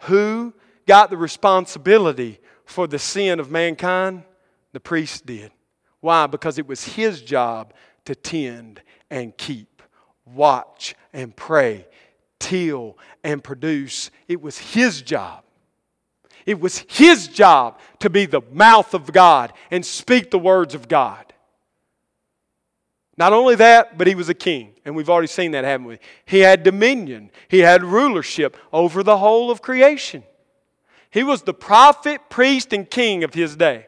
[0.00, 0.54] Who
[0.88, 4.24] got the responsibility for the sin of mankind?
[4.72, 5.52] The priest did.
[6.00, 6.26] Why?
[6.26, 7.74] Because it was his job
[8.06, 9.82] to tend and keep,
[10.24, 11.86] watch and pray,
[12.40, 14.10] till and produce.
[14.26, 15.44] It was his job.
[16.46, 20.88] It was his job to be the mouth of God and speak the words of
[20.88, 21.34] God.
[23.18, 24.74] Not only that, but he was a king.
[24.84, 25.98] And we've already seen that, haven't we?
[26.24, 30.22] He had dominion, he had rulership over the whole of creation.
[31.10, 33.86] He was the prophet, priest, and king of his day.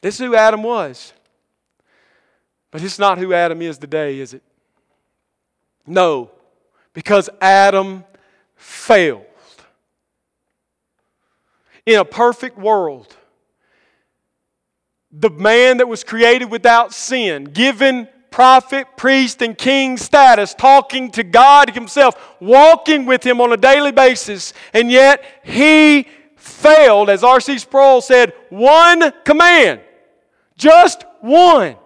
[0.00, 1.12] This is who Adam was.
[2.70, 4.42] But it's not who Adam is today, is it?
[5.86, 6.30] No,
[6.92, 8.04] because Adam
[8.56, 9.24] failed.
[11.86, 13.14] In a perfect world,
[15.12, 21.22] the man that was created without sin, given prophet, priest, and king status, talking to
[21.22, 27.58] God Himself, walking with Him on a daily basis, and yet he failed, as R.C.
[27.58, 29.80] Sproul said, one command,
[30.56, 31.76] just one.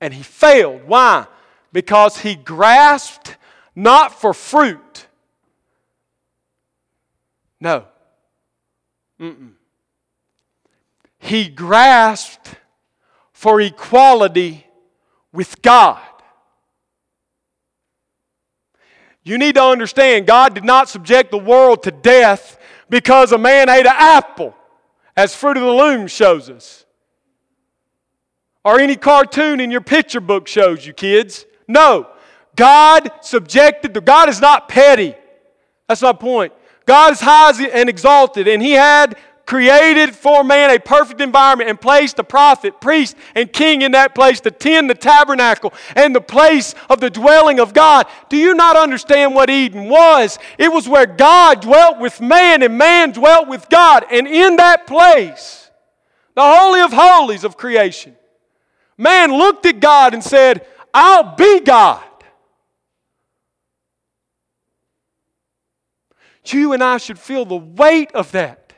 [0.00, 0.82] And he failed.
[0.84, 1.26] Why?
[1.72, 3.36] Because he grasped
[3.74, 5.06] not for fruit.
[7.60, 7.86] No.
[9.20, 9.52] Mm-mm
[11.24, 12.54] he grasped
[13.32, 14.66] for equality
[15.32, 16.02] with God.
[19.22, 22.58] You need to understand God did not subject the world to death
[22.90, 24.54] because a man ate an apple,
[25.16, 26.84] as Fruit of the Loom shows us.
[28.62, 31.46] Or any cartoon in your picture book shows you, kids.
[31.66, 32.06] No.
[32.54, 35.14] God subjected, the, God is not petty.
[35.88, 36.52] That's my point.
[36.86, 39.16] God is high and exalted, and He had
[39.46, 44.14] created for man a perfect environment and placed the prophet, priest, and king in that
[44.14, 48.06] place to tend the tabernacle and the place of the dwelling of God.
[48.28, 50.38] Do you not understand what Eden was?
[50.58, 54.06] It was where God dwelt with man and man dwelt with God.
[54.10, 55.70] And in that place,
[56.34, 58.16] the Holy of Holies of creation,
[58.96, 62.02] man looked at God and said, I'll be God.
[66.46, 68.72] You and I should feel the weight of that.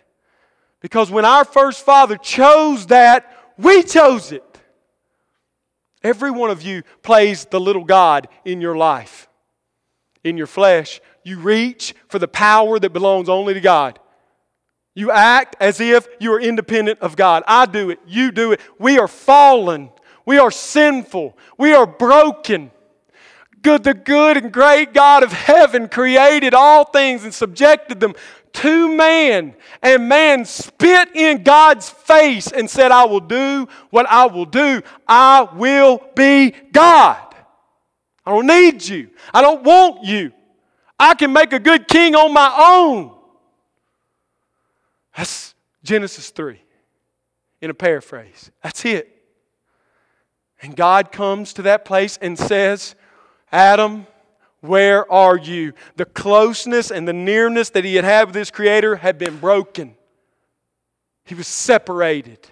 [0.81, 4.45] Because when our first father chose that, we chose it.
[6.03, 9.29] Every one of you plays the little God in your life.
[10.23, 13.99] In your flesh, you reach for the power that belongs only to God.
[14.95, 17.43] You act as if you are independent of God.
[17.47, 17.99] I do it.
[18.07, 18.61] You do it.
[18.79, 19.91] We are fallen.
[20.25, 21.37] We are sinful.
[21.59, 22.71] We are broken.
[23.67, 28.15] Good, the good and great God of heaven created all things and subjected them
[28.53, 34.27] to man, and man spit in God's face and said, I will do what I
[34.27, 34.83] will do.
[35.09, 37.35] I will be God.
[38.25, 39.11] I don't need you.
[39.35, 40.31] I don't want you.
[40.97, 43.17] I can make a good king on my own.
[45.17, 46.63] That's Genesis 3
[47.63, 48.53] in a paraphrase.
[48.63, 49.25] That's it.
[50.63, 52.95] And God comes to that place and says,
[53.53, 54.07] Adam,
[54.61, 55.73] where are you?
[55.97, 59.95] The closeness and the nearness that he had had with his Creator had been broken.
[61.25, 62.47] He was separated.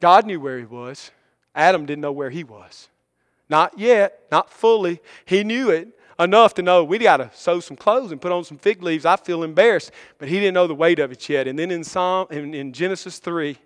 [0.00, 1.10] God knew where he was.
[1.54, 2.88] Adam didn't know where he was.
[3.48, 5.00] Not yet, not fully.
[5.24, 8.44] He knew it enough to know we got to sew some clothes and put on
[8.44, 9.04] some fig leaves.
[9.04, 11.46] I feel embarrassed, but he didn't know the weight of it yet.
[11.46, 13.56] And then in Psalm in, in Genesis 3,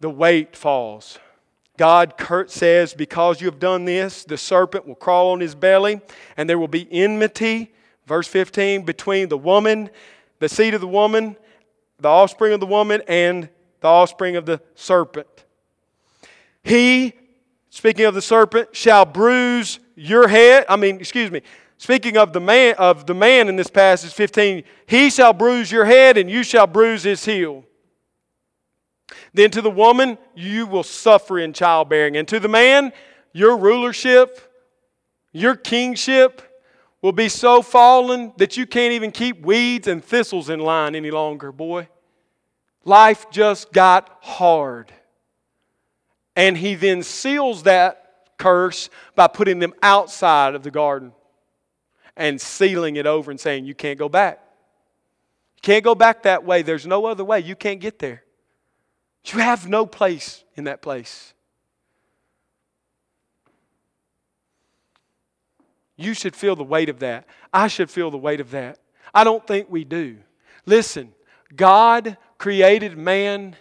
[0.00, 1.18] the weight falls.
[1.78, 2.14] God
[2.48, 6.02] says, Because you have done this, the serpent will crawl on his belly,
[6.36, 7.72] and there will be enmity,
[8.04, 9.88] verse 15, between the woman,
[10.40, 11.36] the seed of the woman,
[12.00, 13.48] the offspring of the woman, and
[13.80, 15.44] the offspring of the serpent.
[16.62, 17.14] He,
[17.70, 20.66] speaking of the serpent, shall bruise your head.
[20.68, 21.42] I mean, excuse me.
[21.78, 25.84] Speaking of the man of the man in this passage 15, he shall bruise your
[25.84, 27.64] head and you shall bruise his heel.
[29.34, 32.16] Then to the woman, you will suffer in childbearing.
[32.16, 32.92] And to the man,
[33.32, 34.40] your rulership,
[35.32, 36.42] your kingship,
[37.02, 41.10] will be so fallen that you can't even keep weeds and thistles in line any
[41.10, 41.88] longer, boy.
[42.84, 44.92] Life just got hard.
[46.34, 48.08] And he then seals that
[48.38, 51.12] curse by putting them outside of the garden
[52.16, 54.40] and sealing it over and saying, You can't go back.
[55.56, 56.62] You can't go back that way.
[56.62, 57.40] There's no other way.
[57.40, 58.22] You can't get there.
[59.24, 61.34] You have no place in that place.
[65.96, 67.26] You should feel the weight of that.
[67.52, 68.78] I should feel the weight of that.
[69.12, 70.18] I don't think we do.
[70.64, 71.12] Listen,
[71.54, 73.56] God created man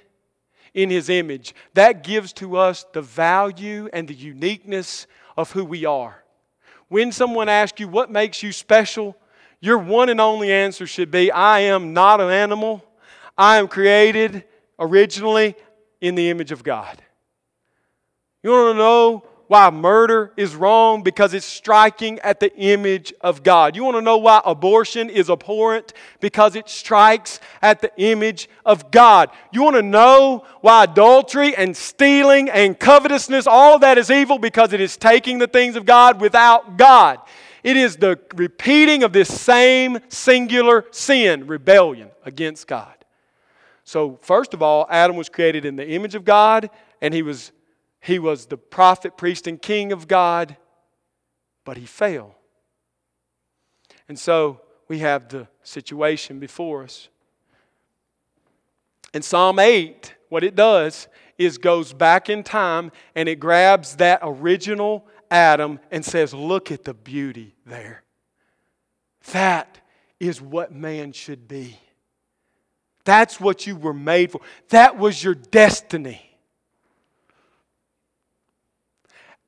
[0.73, 1.55] in his image.
[1.73, 6.23] That gives to us the value and the uniqueness of who we are.
[6.89, 9.17] When someone asks you what makes you special,
[9.59, 12.85] your one and only answer should be I am not an animal.
[13.35, 14.43] I am created
[14.79, 15.55] originally
[16.01, 17.01] in the image of God.
[18.43, 21.03] You want to know why murder is wrong?
[21.03, 23.75] Because it's striking at the image of God.
[23.75, 25.93] You want to know why abortion is abhorrent?
[26.19, 29.29] Because it strikes at the image of God.
[29.51, 34.37] You want to know why adultery and stealing and covetousness, all that is evil?
[34.37, 37.19] Because it is taking the things of God without God.
[37.63, 42.96] It is the repeating of this same singular sin, rebellion against God.
[43.87, 46.69] So, first of all, Adam was created in the image of God,
[47.01, 47.53] and he was
[48.01, 50.57] he was the prophet, priest, and king of God,
[51.63, 52.33] but he failed.
[54.09, 54.59] And so
[54.89, 57.07] we have the situation before us.
[59.13, 61.07] In Psalm 8, what it does
[61.37, 66.83] is goes back in time and it grabs that original Adam and says, Look at
[66.83, 68.03] the beauty there.
[69.31, 69.79] That
[70.19, 71.79] is what man should be.
[73.07, 74.41] That's what you were made for.
[74.67, 76.37] That was your destiny.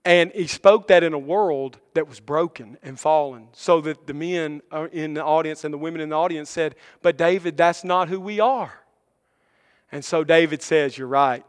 [0.06, 4.14] And he spoke that in a world that was broken and fallen, so that the
[4.14, 7.84] men uh, in the audience and the women in the audience said, But David, that's
[7.84, 8.72] not who we are.
[9.92, 11.44] And so David says, You're right.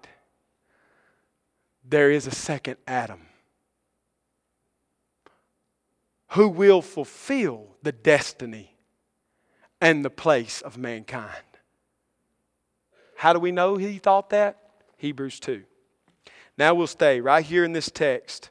[1.89, 3.21] There is a second Adam
[6.31, 8.75] who will fulfill the destiny
[9.81, 11.45] and the place of mankind.
[13.21, 14.57] How do we know he thought that?
[14.97, 15.63] Hebrews 2.
[16.57, 18.49] Now we'll stay right here in this text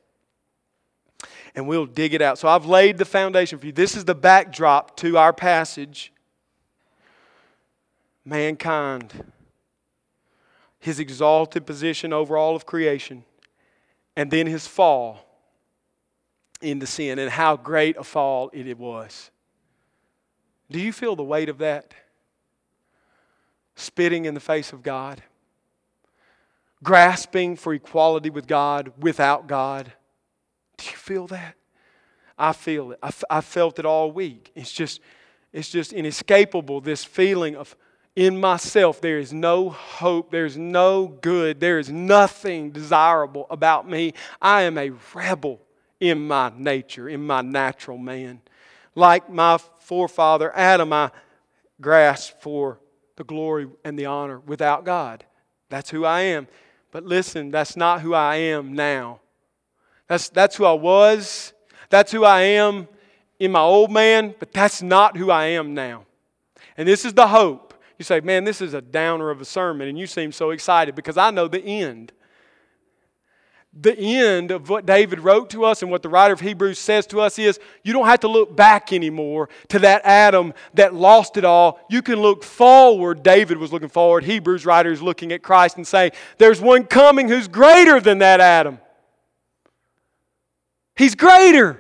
[1.55, 2.37] and we'll dig it out.
[2.37, 3.71] So I've laid the foundation for you.
[3.71, 6.13] This is the backdrop to our passage.
[8.23, 9.31] Mankind,
[10.77, 13.23] his exalted position over all of creation,
[14.15, 15.25] and then his fall
[16.61, 19.31] into sin, and how great a fall it was.
[20.69, 21.95] Do you feel the weight of that?
[23.79, 25.21] Spitting in the face of God
[26.83, 29.91] grasping for equality with God without God.
[30.77, 31.55] Do you feel that?
[32.37, 32.99] I feel it.
[33.03, 34.51] I, f- I felt it all week.
[34.55, 35.01] It's just,
[35.51, 37.75] it's just inescapable, this feeling of
[38.15, 44.13] in myself, there is no hope, there's no good, there is nothing desirable about me.
[44.41, 45.61] I am a rebel
[46.01, 48.41] in my nature, in my natural man.
[48.93, 51.11] Like my forefather Adam, I
[51.79, 52.79] grasp for
[53.19, 55.25] the glory and the honor without God.
[55.69, 56.47] That's who I am.
[56.91, 59.19] But listen, that's not who I am now.
[60.07, 61.53] That's, that's who I was.
[61.89, 62.87] That's who I am
[63.37, 66.05] in my old man, but that's not who I am now.
[66.77, 67.73] And this is the hope.
[67.97, 70.95] You say, man, this is a downer of a sermon, and you seem so excited
[70.95, 72.13] because I know the end
[73.73, 77.05] the end of what David wrote to us and what the writer of Hebrews says
[77.07, 81.37] to us is you don't have to look back anymore to that Adam that lost
[81.37, 81.79] it all.
[81.89, 83.21] You can look forward.
[83.21, 84.23] David was looking forward.
[84.23, 88.41] Hebrews writer is looking at Christ and saying, There's one coming who's greater than that
[88.41, 88.79] Adam.
[90.95, 91.79] He's greater.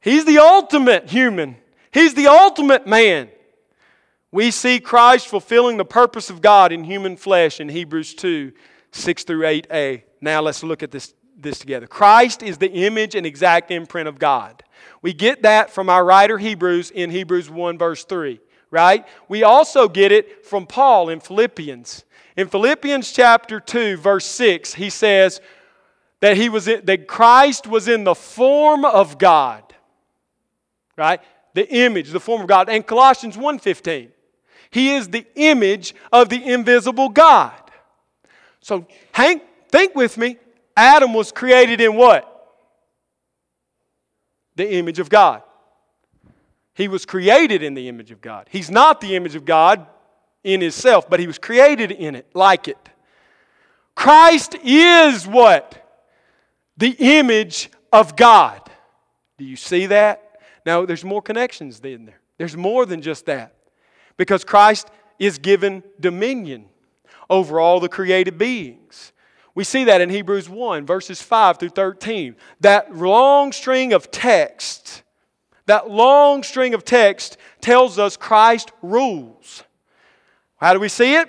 [0.00, 1.56] He's the ultimate human,
[1.92, 3.30] He's the ultimate man.
[4.32, 8.52] We see Christ fulfilling the purpose of God in human flesh in Hebrews 2
[8.92, 10.02] 6 through 8a.
[10.20, 11.86] Now let's look at this, this together.
[11.86, 14.62] Christ is the image and exact imprint of God.
[15.02, 18.40] We get that from our writer Hebrews in Hebrews 1, verse 3,
[18.70, 19.06] right?
[19.28, 22.04] We also get it from Paul in Philippians.
[22.36, 25.40] In Philippians chapter 2, verse 6, he says
[26.20, 29.62] that, he was in, that Christ was in the form of God,
[30.96, 31.20] right?
[31.54, 32.68] The image, the form of God.
[32.68, 34.10] And Colossians 1.15,
[34.70, 37.52] he is the image of the invisible God.
[38.60, 40.36] So Hank Think with me.
[40.76, 42.26] Adam was created in what?
[44.56, 45.42] The image of God.
[46.74, 48.48] He was created in the image of God.
[48.50, 49.86] He's not the image of God
[50.42, 52.78] in himself, but he was created in it, like it.
[53.94, 55.76] Christ is what?
[56.76, 58.62] The image of God.
[59.38, 60.40] Do you see that?
[60.64, 62.20] Now, there's more connections in there.
[62.38, 63.54] There's more than just that.
[64.16, 66.66] Because Christ is given dominion
[67.28, 69.12] over all the created beings.
[69.54, 72.36] We see that in Hebrews 1, verses 5 through 13.
[72.60, 75.02] That long string of text,
[75.66, 79.64] that long string of text tells us Christ rules.
[80.56, 81.28] How do we see it?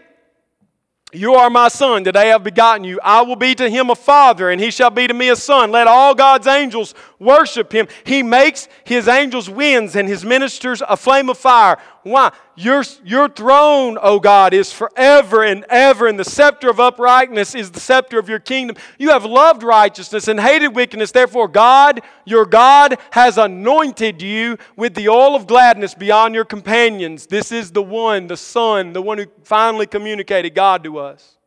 [1.13, 2.05] You are my son.
[2.05, 2.97] Today I have begotten you.
[3.03, 5.69] I will be to him a father, and he shall be to me a son.
[5.69, 7.87] Let all God's angels worship him.
[8.05, 11.77] He makes his angels winds and his ministers a flame of fire.
[12.03, 12.31] Why?
[12.55, 17.71] Your, your throne, O God, is forever and ever, and the scepter of uprightness is
[17.71, 18.75] the scepter of your kingdom.
[18.97, 21.11] You have loved righteousness and hated wickedness.
[21.11, 27.27] Therefore, God, your God, has anointed you with the oil of gladness beyond your companions.
[27.27, 31.37] This is the one, the Son, the one who finally communicated God to us.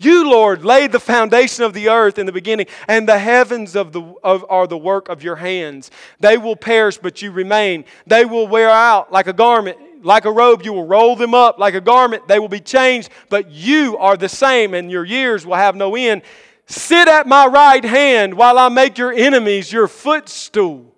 [0.00, 3.92] You, Lord, laid the foundation of the earth in the beginning, and the heavens of
[3.92, 5.90] the, of, are the work of your hands.
[6.20, 7.84] They will perish, but you remain.
[8.06, 9.78] They will wear out like a garment.
[10.04, 11.58] Like a robe, you will roll them up.
[11.58, 15.44] Like a garment, they will be changed, but you are the same, and your years
[15.44, 16.22] will have no end.
[16.66, 20.94] Sit at my right hand while I make your enemies your footstool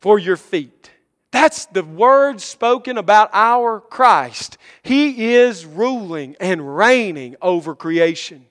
[0.00, 0.90] for your feet.
[1.34, 4.56] That's the word spoken about our Christ.
[4.84, 8.46] He is ruling and reigning over creation.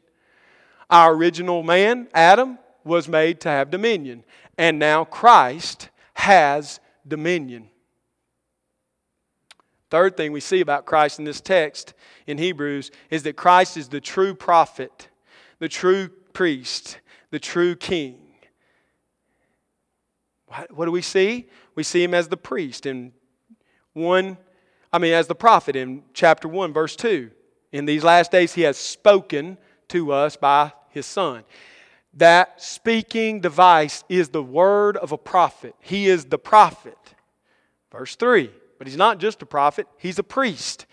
[0.89, 4.25] Our original man, Adam, was made to have dominion,
[4.57, 7.69] and now Christ has dominion.
[9.89, 11.93] Third thing we see about Christ in this text
[12.27, 15.07] in Hebrews is that Christ is the true prophet,
[15.59, 16.99] the true priest,
[17.31, 18.32] the true king.
[20.72, 21.47] What do we see?
[21.76, 23.14] we see him as the priest in
[23.93, 24.38] 1,
[24.91, 27.32] I mean, as the prophet in chapter 1, verse 2.
[27.72, 29.58] In these last days, he has spoken
[29.89, 31.43] to us by his son.
[32.16, 35.76] That speaking device is the word of a prophet.
[35.80, 36.97] He is the prophet.
[37.91, 38.51] Verse 3.
[38.78, 40.86] But he's not just a prophet, he's a priest.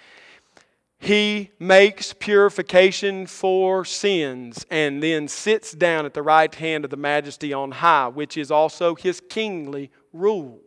[1.02, 6.98] He makes purification for sins and then sits down at the right hand of the
[6.98, 10.60] majesty on high, which is also his kingly rule.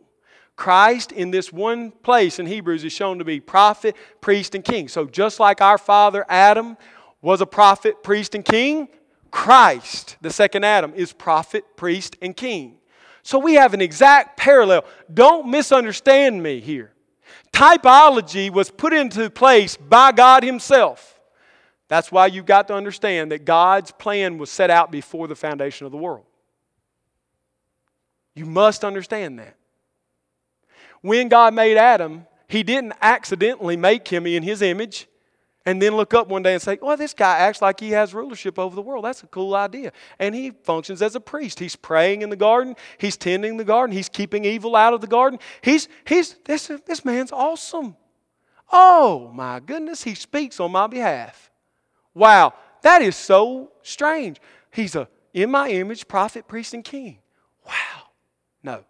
[0.56, 4.88] Christ in this one place in Hebrews is shown to be prophet, priest, and king.
[4.88, 6.76] So just like our father Adam
[7.22, 8.88] was a prophet, priest, and king,
[9.30, 12.78] Christ, the second Adam, is prophet, priest, and king.
[13.22, 14.84] So we have an exact parallel.
[15.12, 16.93] Don't misunderstand me here.
[17.54, 21.20] Typology was put into place by God Himself.
[21.86, 25.86] That's why you've got to understand that God's plan was set out before the foundation
[25.86, 26.24] of the world.
[28.34, 29.56] You must understand that
[31.00, 35.06] when God made Adam, He didn't accidentally make him in His image
[35.66, 38.12] and then look up one day and say, Well, this guy acts like he has
[38.14, 39.04] rulership over the world.
[39.04, 39.92] That's a cool idea.
[40.18, 41.58] And he functions as a priest.
[41.58, 45.06] He's praying in the garden, he's tending the garden, he's keeping evil out of the
[45.06, 45.38] garden.
[45.62, 47.96] He's, he's, this, this man's awesome.
[48.72, 51.50] Oh, my goodness, he speaks on my behalf.
[52.14, 54.40] Wow, that is so strange.
[54.70, 57.18] He's a in my image prophet, priest, and king.
[57.66, 58.04] Wow.
[58.62, 58.84] No.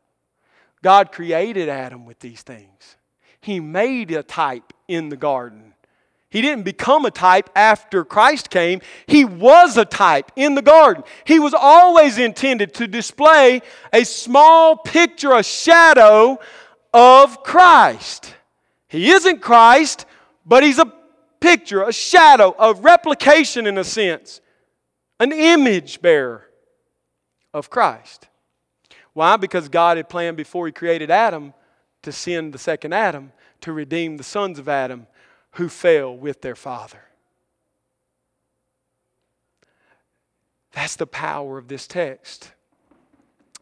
[0.83, 2.97] God created Adam with these things.
[3.41, 5.74] He made a type in the garden.
[6.35, 8.81] He didn't become a type after Christ came.
[9.07, 11.05] He was a type in the garden.
[11.23, 13.63] He was always intended to display
[13.93, 16.41] a small picture, a shadow
[16.93, 18.35] of Christ.
[18.89, 20.07] He isn't Christ,
[20.45, 20.93] but he's a
[21.39, 24.41] picture, a shadow, a replication in a sense,
[25.21, 26.47] an image bearer
[27.53, 28.27] of Christ.
[29.13, 29.37] Why?
[29.37, 31.55] Because God had planned before He created Adam
[32.03, 33.31] to send the second Adam
[33.61, 35.07] to redeem the sons of Adam
[35.55, 37.01] who fell with their father.
[40.73, 42.53] That's the power of this text.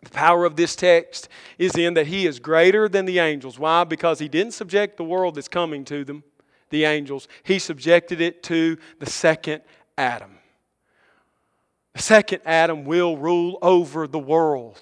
[0.03, 1.28] The power of this text
[1.59, 3.59] is in that He is greater than the angels.
[3.59, 3.84] Why?
[3.84, 6.24] Because He didn't subject the world that's coming to them,
[6.70, 7.28] the angels.
[7.43, 9.62] He subjected it to the second
[9.97, 10.38] Adam.
[11.95, 14.80] The second Adam will rule over the world.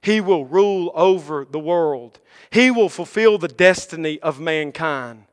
[0.00, 2.18] He will rule over the world.
[2.50, 5.24] He will fulfill the destiny of mankind.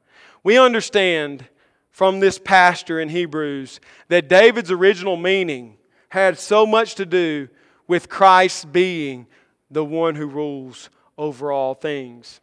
[0.43, 1.45] We understand
[1.91, 5.77] from this pastor in Hebrews that David's original meaning
[6.09, 7.49] had so much to do
[7.87, 9.27] with Christ being
[9.69, 12.39] the one who rules over all things.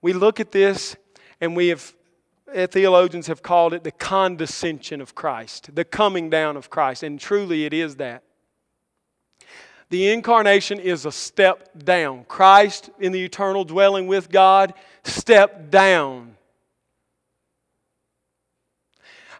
[0.00, 0.96] We look at this
[1.40, 1.94] and we have
[2.52, 7.18] eh, theologians have called it the condescension of Christ, the coming down of Christ, and
[7.18, 8.22] truly it is that.
[9.90, 12.24] The incarnation is a step down.
[12.24, 14.72] Christ in the eternal dwelling with God
[15.04, 16.36] stepped down.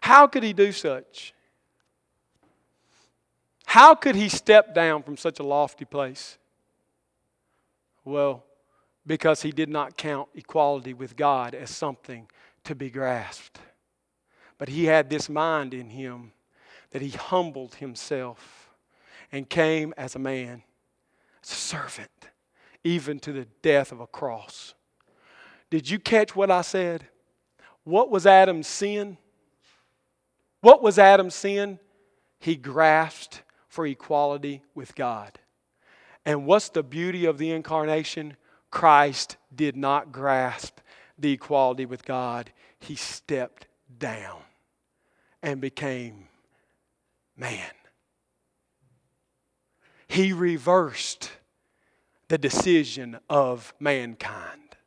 [0.03, 1.33] How could he do such?
[3.65, 6.37] How could he step down from such a lofty place?
[8.03, 8.43] Well,
[9.07, 12.27] because he did not count equality with God as something
[12.65, 13.59] to be grasped.
[14.57, 16.33] But he had this mind in him
[16.89, 18.71] that he humbled himself
[19.31, 20.63] and came as a man,
[21.41, 22.27] as a servant,
[22.83, 24.73] even to the death of a cross.
[25.69, 27.05] Did you catch what I said?
[27.85, 29.17] What was Adam's sin?
[30.63, 31.77] What was Adam's sin?
[32.39, 35.37] He grasped for equality with God.
[36.25, 38.37] And what's the beauty of the incarnation?
[38.71, 40.79] Christ did not grasp
[41.19, 44.39] the equality with God, he stepped down
[45.41, 46.29] and became
[47.35, 47.71] man.
[50.07, 51.29] He reversed
[52.29, 54.77] the decision of mankind.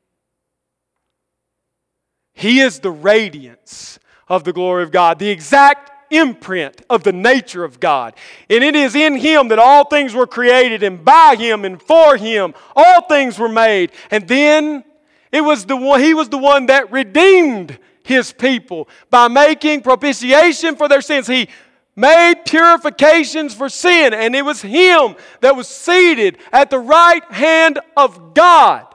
[2.33, 3.99] He is the radiance
[4.29, 8.15] of the glory of God, the exact imprint of the nature of God.
[8.49, 12.17] And it is in Him that all things were created, and by Him and for
[12.17, 13.93] Him all things were made.
[14.11, 14.85] And then
[15.33, 20.77] it was the one, He was the one that redeemed His people by making propitiation
[20.77, 21.27] for their sins.
[21.27, 21.49] He
[21.95, 27.81] made purifications for sin, and it was Him that was seated at the right hand
[27.97, 28.87] of God.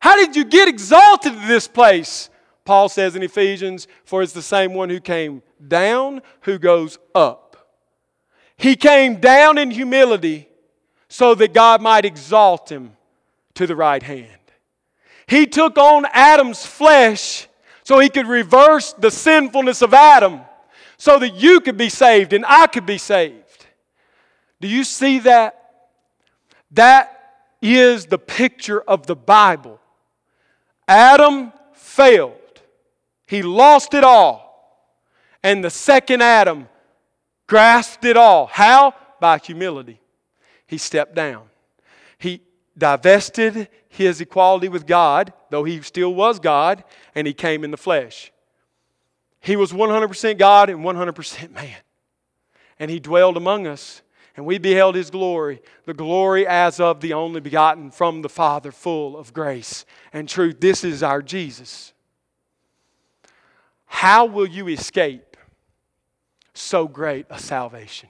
[0.00, 2.28] How did you get exalted to this place?
[2.72, 7.68] Paul says in Ephesians, for it's the same one who came down who goes up.
[8.56, 10.48] He came down in humility
[11.06, 12.96] so that God might exalt him
[13.56, 14.40] to the right hand.
[15.26, 17.46] He took on Adam's flesh
[17.84, 20.40] so he could reverse the sinfulness of Adam
[20.96, 23.66] so that you could be saved and I could be saved.
[24.62, 25.82] Do you see that?
[26.70, 29.78] That is the picture of the Bible.
[30.88, 32.38] Adam failed.
[33.32, 34.92] He lost it all.
[35.42, 36.68] And the second Adam
[37.46, 38.44] grasped it all.
[38.44, 38.94] How?
[39.20, 40.02] By humility.
[40.66, 41.44] He stepped down.
[42.18, 42.42] He
[42.76, 47.78] divested his equality with God, though he still was God, and he came in the
[47.78, 48.30] flesh.
[49.40, 51.78] He was 100% God and 100% man.
[52.78, 54.02] And he dwelled among us,
[54.36, 58.70] and we beheld his glory, the glory as of the only begotten from the Father,
[58.70, 60.60] full of grace and truth.
[60.60, 61.91] This is our Jesus.
[63.92, 65.36] How will you escape
[66.54, 68.08] so great a salvation?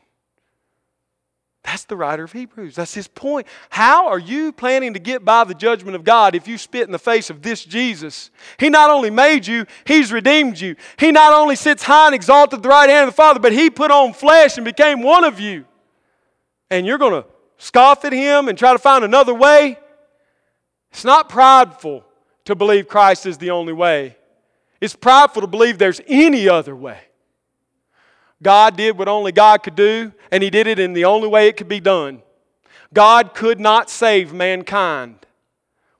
[1.65, 2.77] That's the writer of Hebrews.
[2.77, 3.49] That's his point.
[3.69, 6.93] How are you planning to get by the judgment of God if you spit in
[6.93, 8.31] the face of this Jesus?
[8.59, 10.77] He not only made you, he's redeemed you.
[10.99, 13.53] He not only sits high and exalted at the right hand of the Father, but
[13.53, 15.67] he put on flesh and became one of you.
[16.71, 17.29] And you're going to
[17.59, 19.79] scoff at him and try to find another way?
[20.93, 22.05] It's not prideful
[22.45, 24.17] to believe Christ is the only way.
[24.83, 26.99] It's prideful to believe there's any other way.
[28.43, 31.47] God did what only God could do, and He did it in the only way
[31.47, 32.21] it could be done.
[32.93, 35.25] God could not save mankind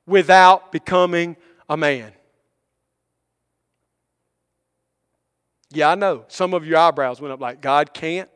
[0.05, 1.37] without becoming
[1.69, 2.13] a man.
[5.71, 6.25] Yeah, I know.
[6.27, 8.29] Some of your eyebrows went up like, God can't.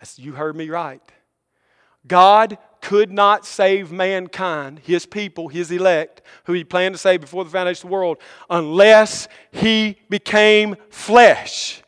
[0.00, 1.00] That's, you heard me right.
[2.08, 7.42] God could not save mankind, his people, his elect, who he planned to save before
[7.42, 8.18] the foundation of the world,
[8.50, 11.82] unless he became flesh.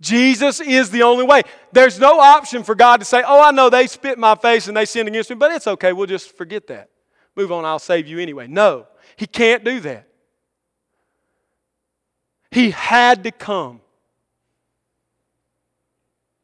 [0.00, 1.42] Jesus is the only way.
[1.72, 4.66] There's no option for God to say, Oh, I know they spit in my face
[4.66, 5.92] and they sinned against me, but it's okay.
[5.92, 6.88] We'll just forget that.
[7.36, 8.46] Move on, I'll save you anyway.
[8.46, 8.86] No,
[9.16, 10.08] he can't do that.
[12.50, 13.82] He had to come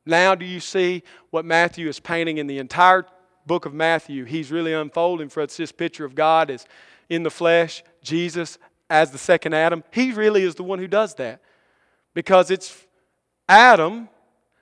[0.06, 3.06] now, do you see what Matthew is painting in the entire
[3.46, 4.24] book of Matthew?
[4.24, 6.66] He's really unfolding for us this picture of God as
[7.08, 8.58] in the flesh, Jesus
[8.90, 9.82] as the second Adam.
[9.92, 11.40] He really is the one who does that
[12.12, 12.86] because it's
[13.48, 14.08] Adam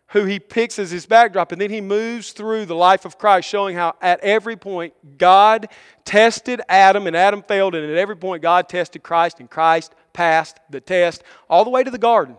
[0.09, 3.49] who he picks as his backdrop, and then he moves through the life of Christ,
[3.49, 5.69] showing how at every point God
[6.05, 10.59] tested Adam and Adam failed, and at every point God tested Christ and Christ passed
[10.69, 12.37] the test all the way to the garden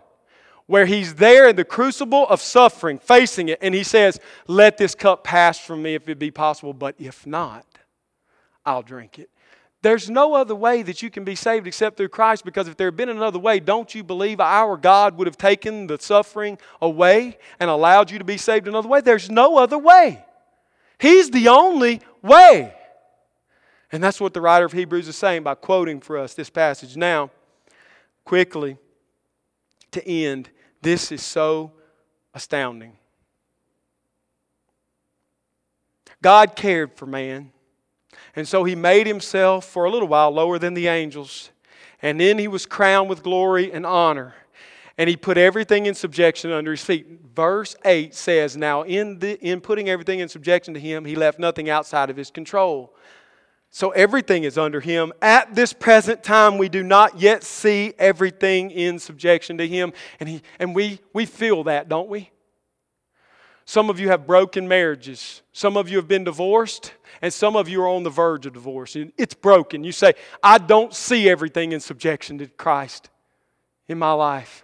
[0.68, 4.96] where he's there in the crucible of suffering, facing it, and he says, Let this
[4.96, 7.66] cup pass from me if it be possible, but if not,
[8.66, 9.30] I'll drink it.
[9.82, 12.88] There's no other way that you can be saved except through Christ because if there
[12.88, 17.38] had been another way, don't you believe our God would have taken the suffering away
[17.60, 19.02] and allowed you to be saved another way?
[19.02, 20.24] There's no other way.
[20.98, 22.74] He's the only way.
[23.92, 26.96] And that's what the writer of Hebrews is saying by quoting for us this passage.
[26.96, 27.30] Now,
[28.24, 28.78] quickly,
[29.94, 30.50] to end,
[30.82, 31.72] this is so
[32.34, 32.94] astounding.
[36.22, 37.52] God cared for man,
[38.36, 41.52] and so he made himself for a little while lower than the angels,
[42.02, 44.36] and then he was crowned with glory and honor.
[44.98, 47.08] and he put everything in subjection under his feet.
[47.36, 51.40] Verse 8 says, Now, in, the, in putting everything in subjection to him, he left
[51.40, 52.94] nothing outside of his control.
[53.76, 55.14] So everything is under him.
[55.20, 59.94] At this present time, we do not yet see everything in subjection to him.
[60.20, 62.30] And, he, and we, we feel that, don't we?
[63.66, 65.42] Some of you have broken marriages.
[65.54, 68.54] Some of you have been divorced, and some of you are on the verge of
[68.54, 68.96] divorce.
[68.96, 69.84] It's broken.
[69.84, 70.14] You say,
[70.44, 73.10] I don't see everything in subjection to Christ
[73.88, 74.63] in my life.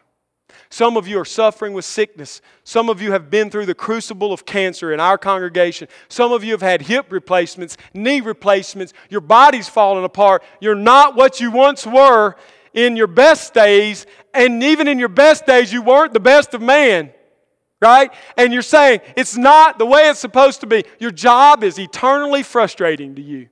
[0.69, 2.41] Some of you are suffering with sickness.
[2.63, 5.87] Some of you have been through the crucible of cancer in our congregation.
[6.07, 8.93] Some of you have had hip replacements, knee replacements.
[9.09, 10.43] Your body's falling apart.
[10.59, 12.35] You're not what you once were
[12.73, 16.61] in your best days, and even in your best days, you weren't the best of
[16.61, 17.11] man.
[17.81, 18.11] Right?
[18.37, 20.83] And you're saying it's not the way it's supposed to be.
[20.99, 23.47] Your job is eternally frustrating to you.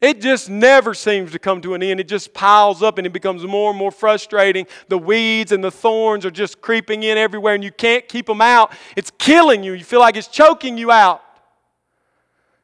[0.00, 2.00] It just never seems to come to an end.
[2.00, 4.66] It just piles up and it becomes more and more frustrating.
[4.88, 8.42] The weeds and the thorns are just creeping in everywhere and you can't keep them
[8.42, 8.72] out.
[8.94, 9.72] It's killing you.
[9.72, 11.22] You feel like it's choking you out.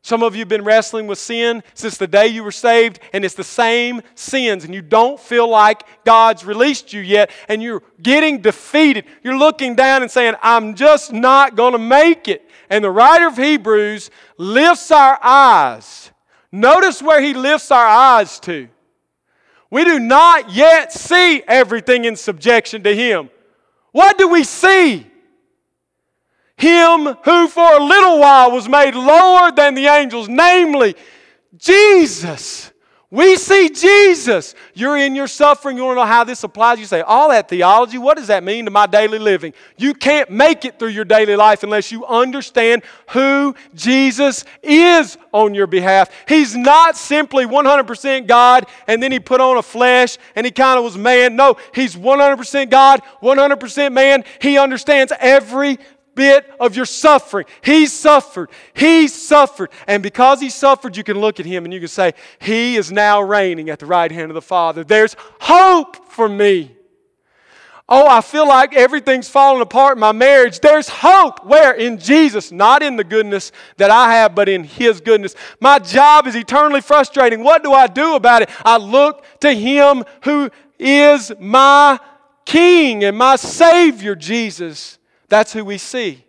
[0.05, 3.25] Some of you have been wrestling with sin since the day you were saved, and
[3.25, 7.85] it's the same sins, and you don't feel like God's released you yet, and you're
[8.03, 9.05] getting defeated.
[9.23, 12.51] You're looking down and saying, I'm just not going to make it.
[12.69, 16.11] And the writer of Hebrews lifts our eyes
[16.53, 18.69] Notice where he lifts our eyes to.
[19.71, 23.31] We do not yet see everything in subjection to him.
[23.93, 25.07] What do we see?
[26.59, 30.95] Him who for a little while was made lower than the angels, namely
[31.57, 32.72] Jesus
[33.13, 34.55] we see Jesus.
[34.73, 35.77] You're in your suffering.
[35.77, 36.79] You want to know how this applies?
[36.79, 39.53] You say, All that theology, what does that mean to my daily living?
[39.77, 45.53] You can't make it through your daily life unless you understand who Jesus is on
[45.53, 46.11] your behalf.
[46.27, 50.79] He's not simply 100% God and then he put on a flesh and he kind
[50.79, 51.37] of was man.
[51.37, 54.25] No, he's 100% God, 100% man.
[54.41, 55.79] He understands every
[56.15, 57.47] bit of your suffering.
[57.63, 58.51] He suffered.
[58.75, 59.71] He suffered.
[59.87, 62.93] And because he suffered, you can look at him and you can say, He is
[62.93, 64.85] now reigning at the right hand of the Father.
[64.85, 66.77] There's hope for me.
[67.89, 70.61] Oh, I feel like everything's falling apart in my marriage.
[70.61, 71.45] There's hope.
[71.45, 71.75] Where?
[71.75, 75.35] In Jesus, not in the goodness that I have, but in His goodness.
[75.61, 77.43] My job is eternally frustrating.
[77.43, 78.51] What do I do about it?
[78.65, 81.99] I look to Him who is my
[82.45, 84.99] King and my Savior, Jesus.
[85.33, 86.27] That's who we see.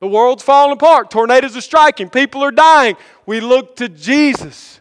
[0.00, 1.10] The world's falling apart.
[1.10, 2.08] Tornadoes are striking.
[2.08, 2.96] People are dying.
[3.26, 4.80] We look to Jesus.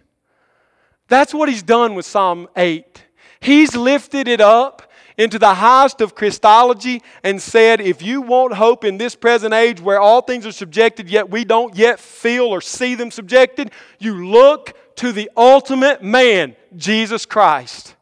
[1.09, 3.03] That's what he's done with Psalm 8.
[3.41, 8.85] He's lifted it up into the highest of Christology and said, if you want hope
[8.85, 12.61] in this present age where all things are subjected, yet we don't yet feel or
[12.61, 17.93] see them subjected, you look to the ultimate man, Jesus Christ.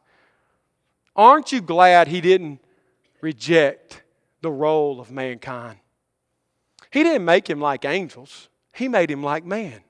[1.16, 2.60] Aren't you glad he didn't
[3.20, 4.02] reject
[4.40, 5.78] the role of mankind.
[6.90, 9.80] He didn't make him like angels, he made him like man.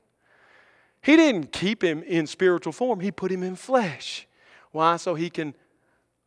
[1.02, 4.26] He didn't keep him in spiritual form, he put him in flesh.
[4.72, 4.96] Why?
[4.96, 5.54] So he can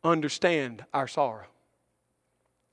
[0.02, 1.46] understand our sorrow,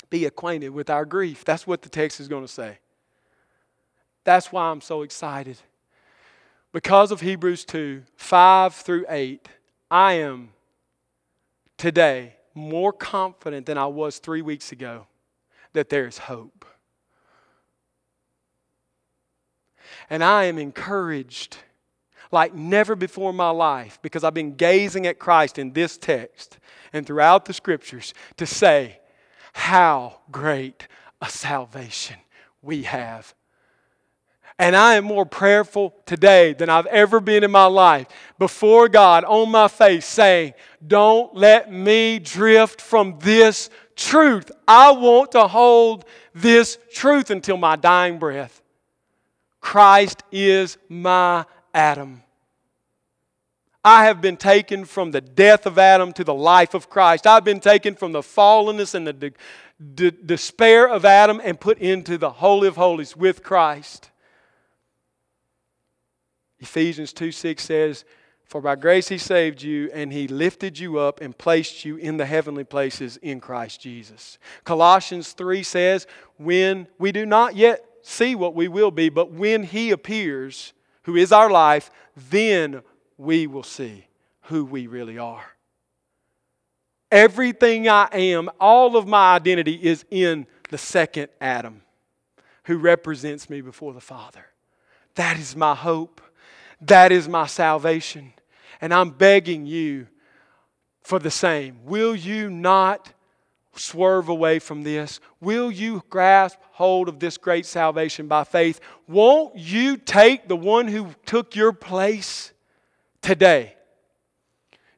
[0.09, 1.43] be acquainted with our grief.
[1.43, 2.79] That's what the text is going to say.
[4.23, 5.57] That's why I'm so excited.
[6.71, 9.47] Because of Hebrews 2 5 through 8,
[9.89, 10.49] I am
[11.77, 15.07] today more confident than I was three weeks ago
[15.73, 16.65] that there is hope.
[20.09, 21.57] And I am encouraged
[22.31, 26.59] like never before in my life because I've been gazing at Christ in this text
[26.93, 28.99] and throughout the scriptures to say,
[29.53, 30.87] How great
[31.21, 32.17] a salvation
[32.61, 33.33] we have.
[34.59, 38.07] And I am more prayerful today than I've ever been in my life
[38.39, 40.53] before God on my face saying,
[40.85, 44.51] Don't let me drift from this truth.
[44.67, 48.61] I want to hold this truth until my dying breath.
[49.59, 52.23] Christ is my Adam.
[53.83, 57.27] I have been taken from the death of Adam to the life of Christ.
[57.27, 59.31] I've been taken from the fallenness and the de-
[59.93, 64.09] de- despair of Adam and put into the Holy of Holies with Christ.
[66.59, 68.05] Ephesians 2 6 says,
[68.47, 72.15] for by grace he saved you, and he lifted you up and placed you in
[72.15, 74.39] the heavenly places in Christ Jesus.
[74.63, 79.63] Colossians 3 says, When we do not yet see what we will be, but when
[79.63, 80.71] he appears,
[81.03, 82.81] who is our life, then
[83.17, 84.07] we will see
[84.43, 85.43] who we really are.
[87.11, 91.81] Everything I am, all of my identity is in the second Adam
[92.63, 94.45] who represents me before the Father.
[95.15, 96.21] That is my hope.
[96.81, 98.33] That is my salvation.
[98.81, 100.07] And I'm begging you
[101.01, 101.79] for the same.
[101.85, 103.13] Will you not
[103.75, 105.19] swerve away from this?
[105.39, 108.79] Will you grasp hold of this great salvation by faith?
[109.07, 112.51] Won't you take the one who took your place
[113.21, 113.75] today?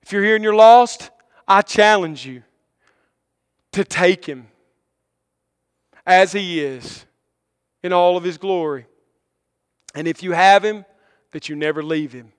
[0.01, 1.11] If you're here and you're lost,
[1.47, 2.43] I challenge you
[3.71, 4.47] to take him
[6.05, 7.05] as he is
[7.83, 8.87] in all of his glory.
[9.93, 10.85] And if you have him,
[11.31, 12.33] that you never leave him,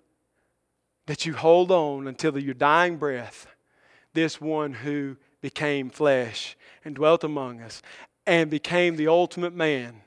[1.07, 3.47] that you hold on until your dying breath,
[4.15, 7.83] this one who became flesh and dwelt among us
[8.27, 10.03] and became the ultimate man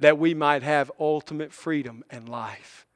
[0.00, 2.86] that we might have ultimate freedom and life.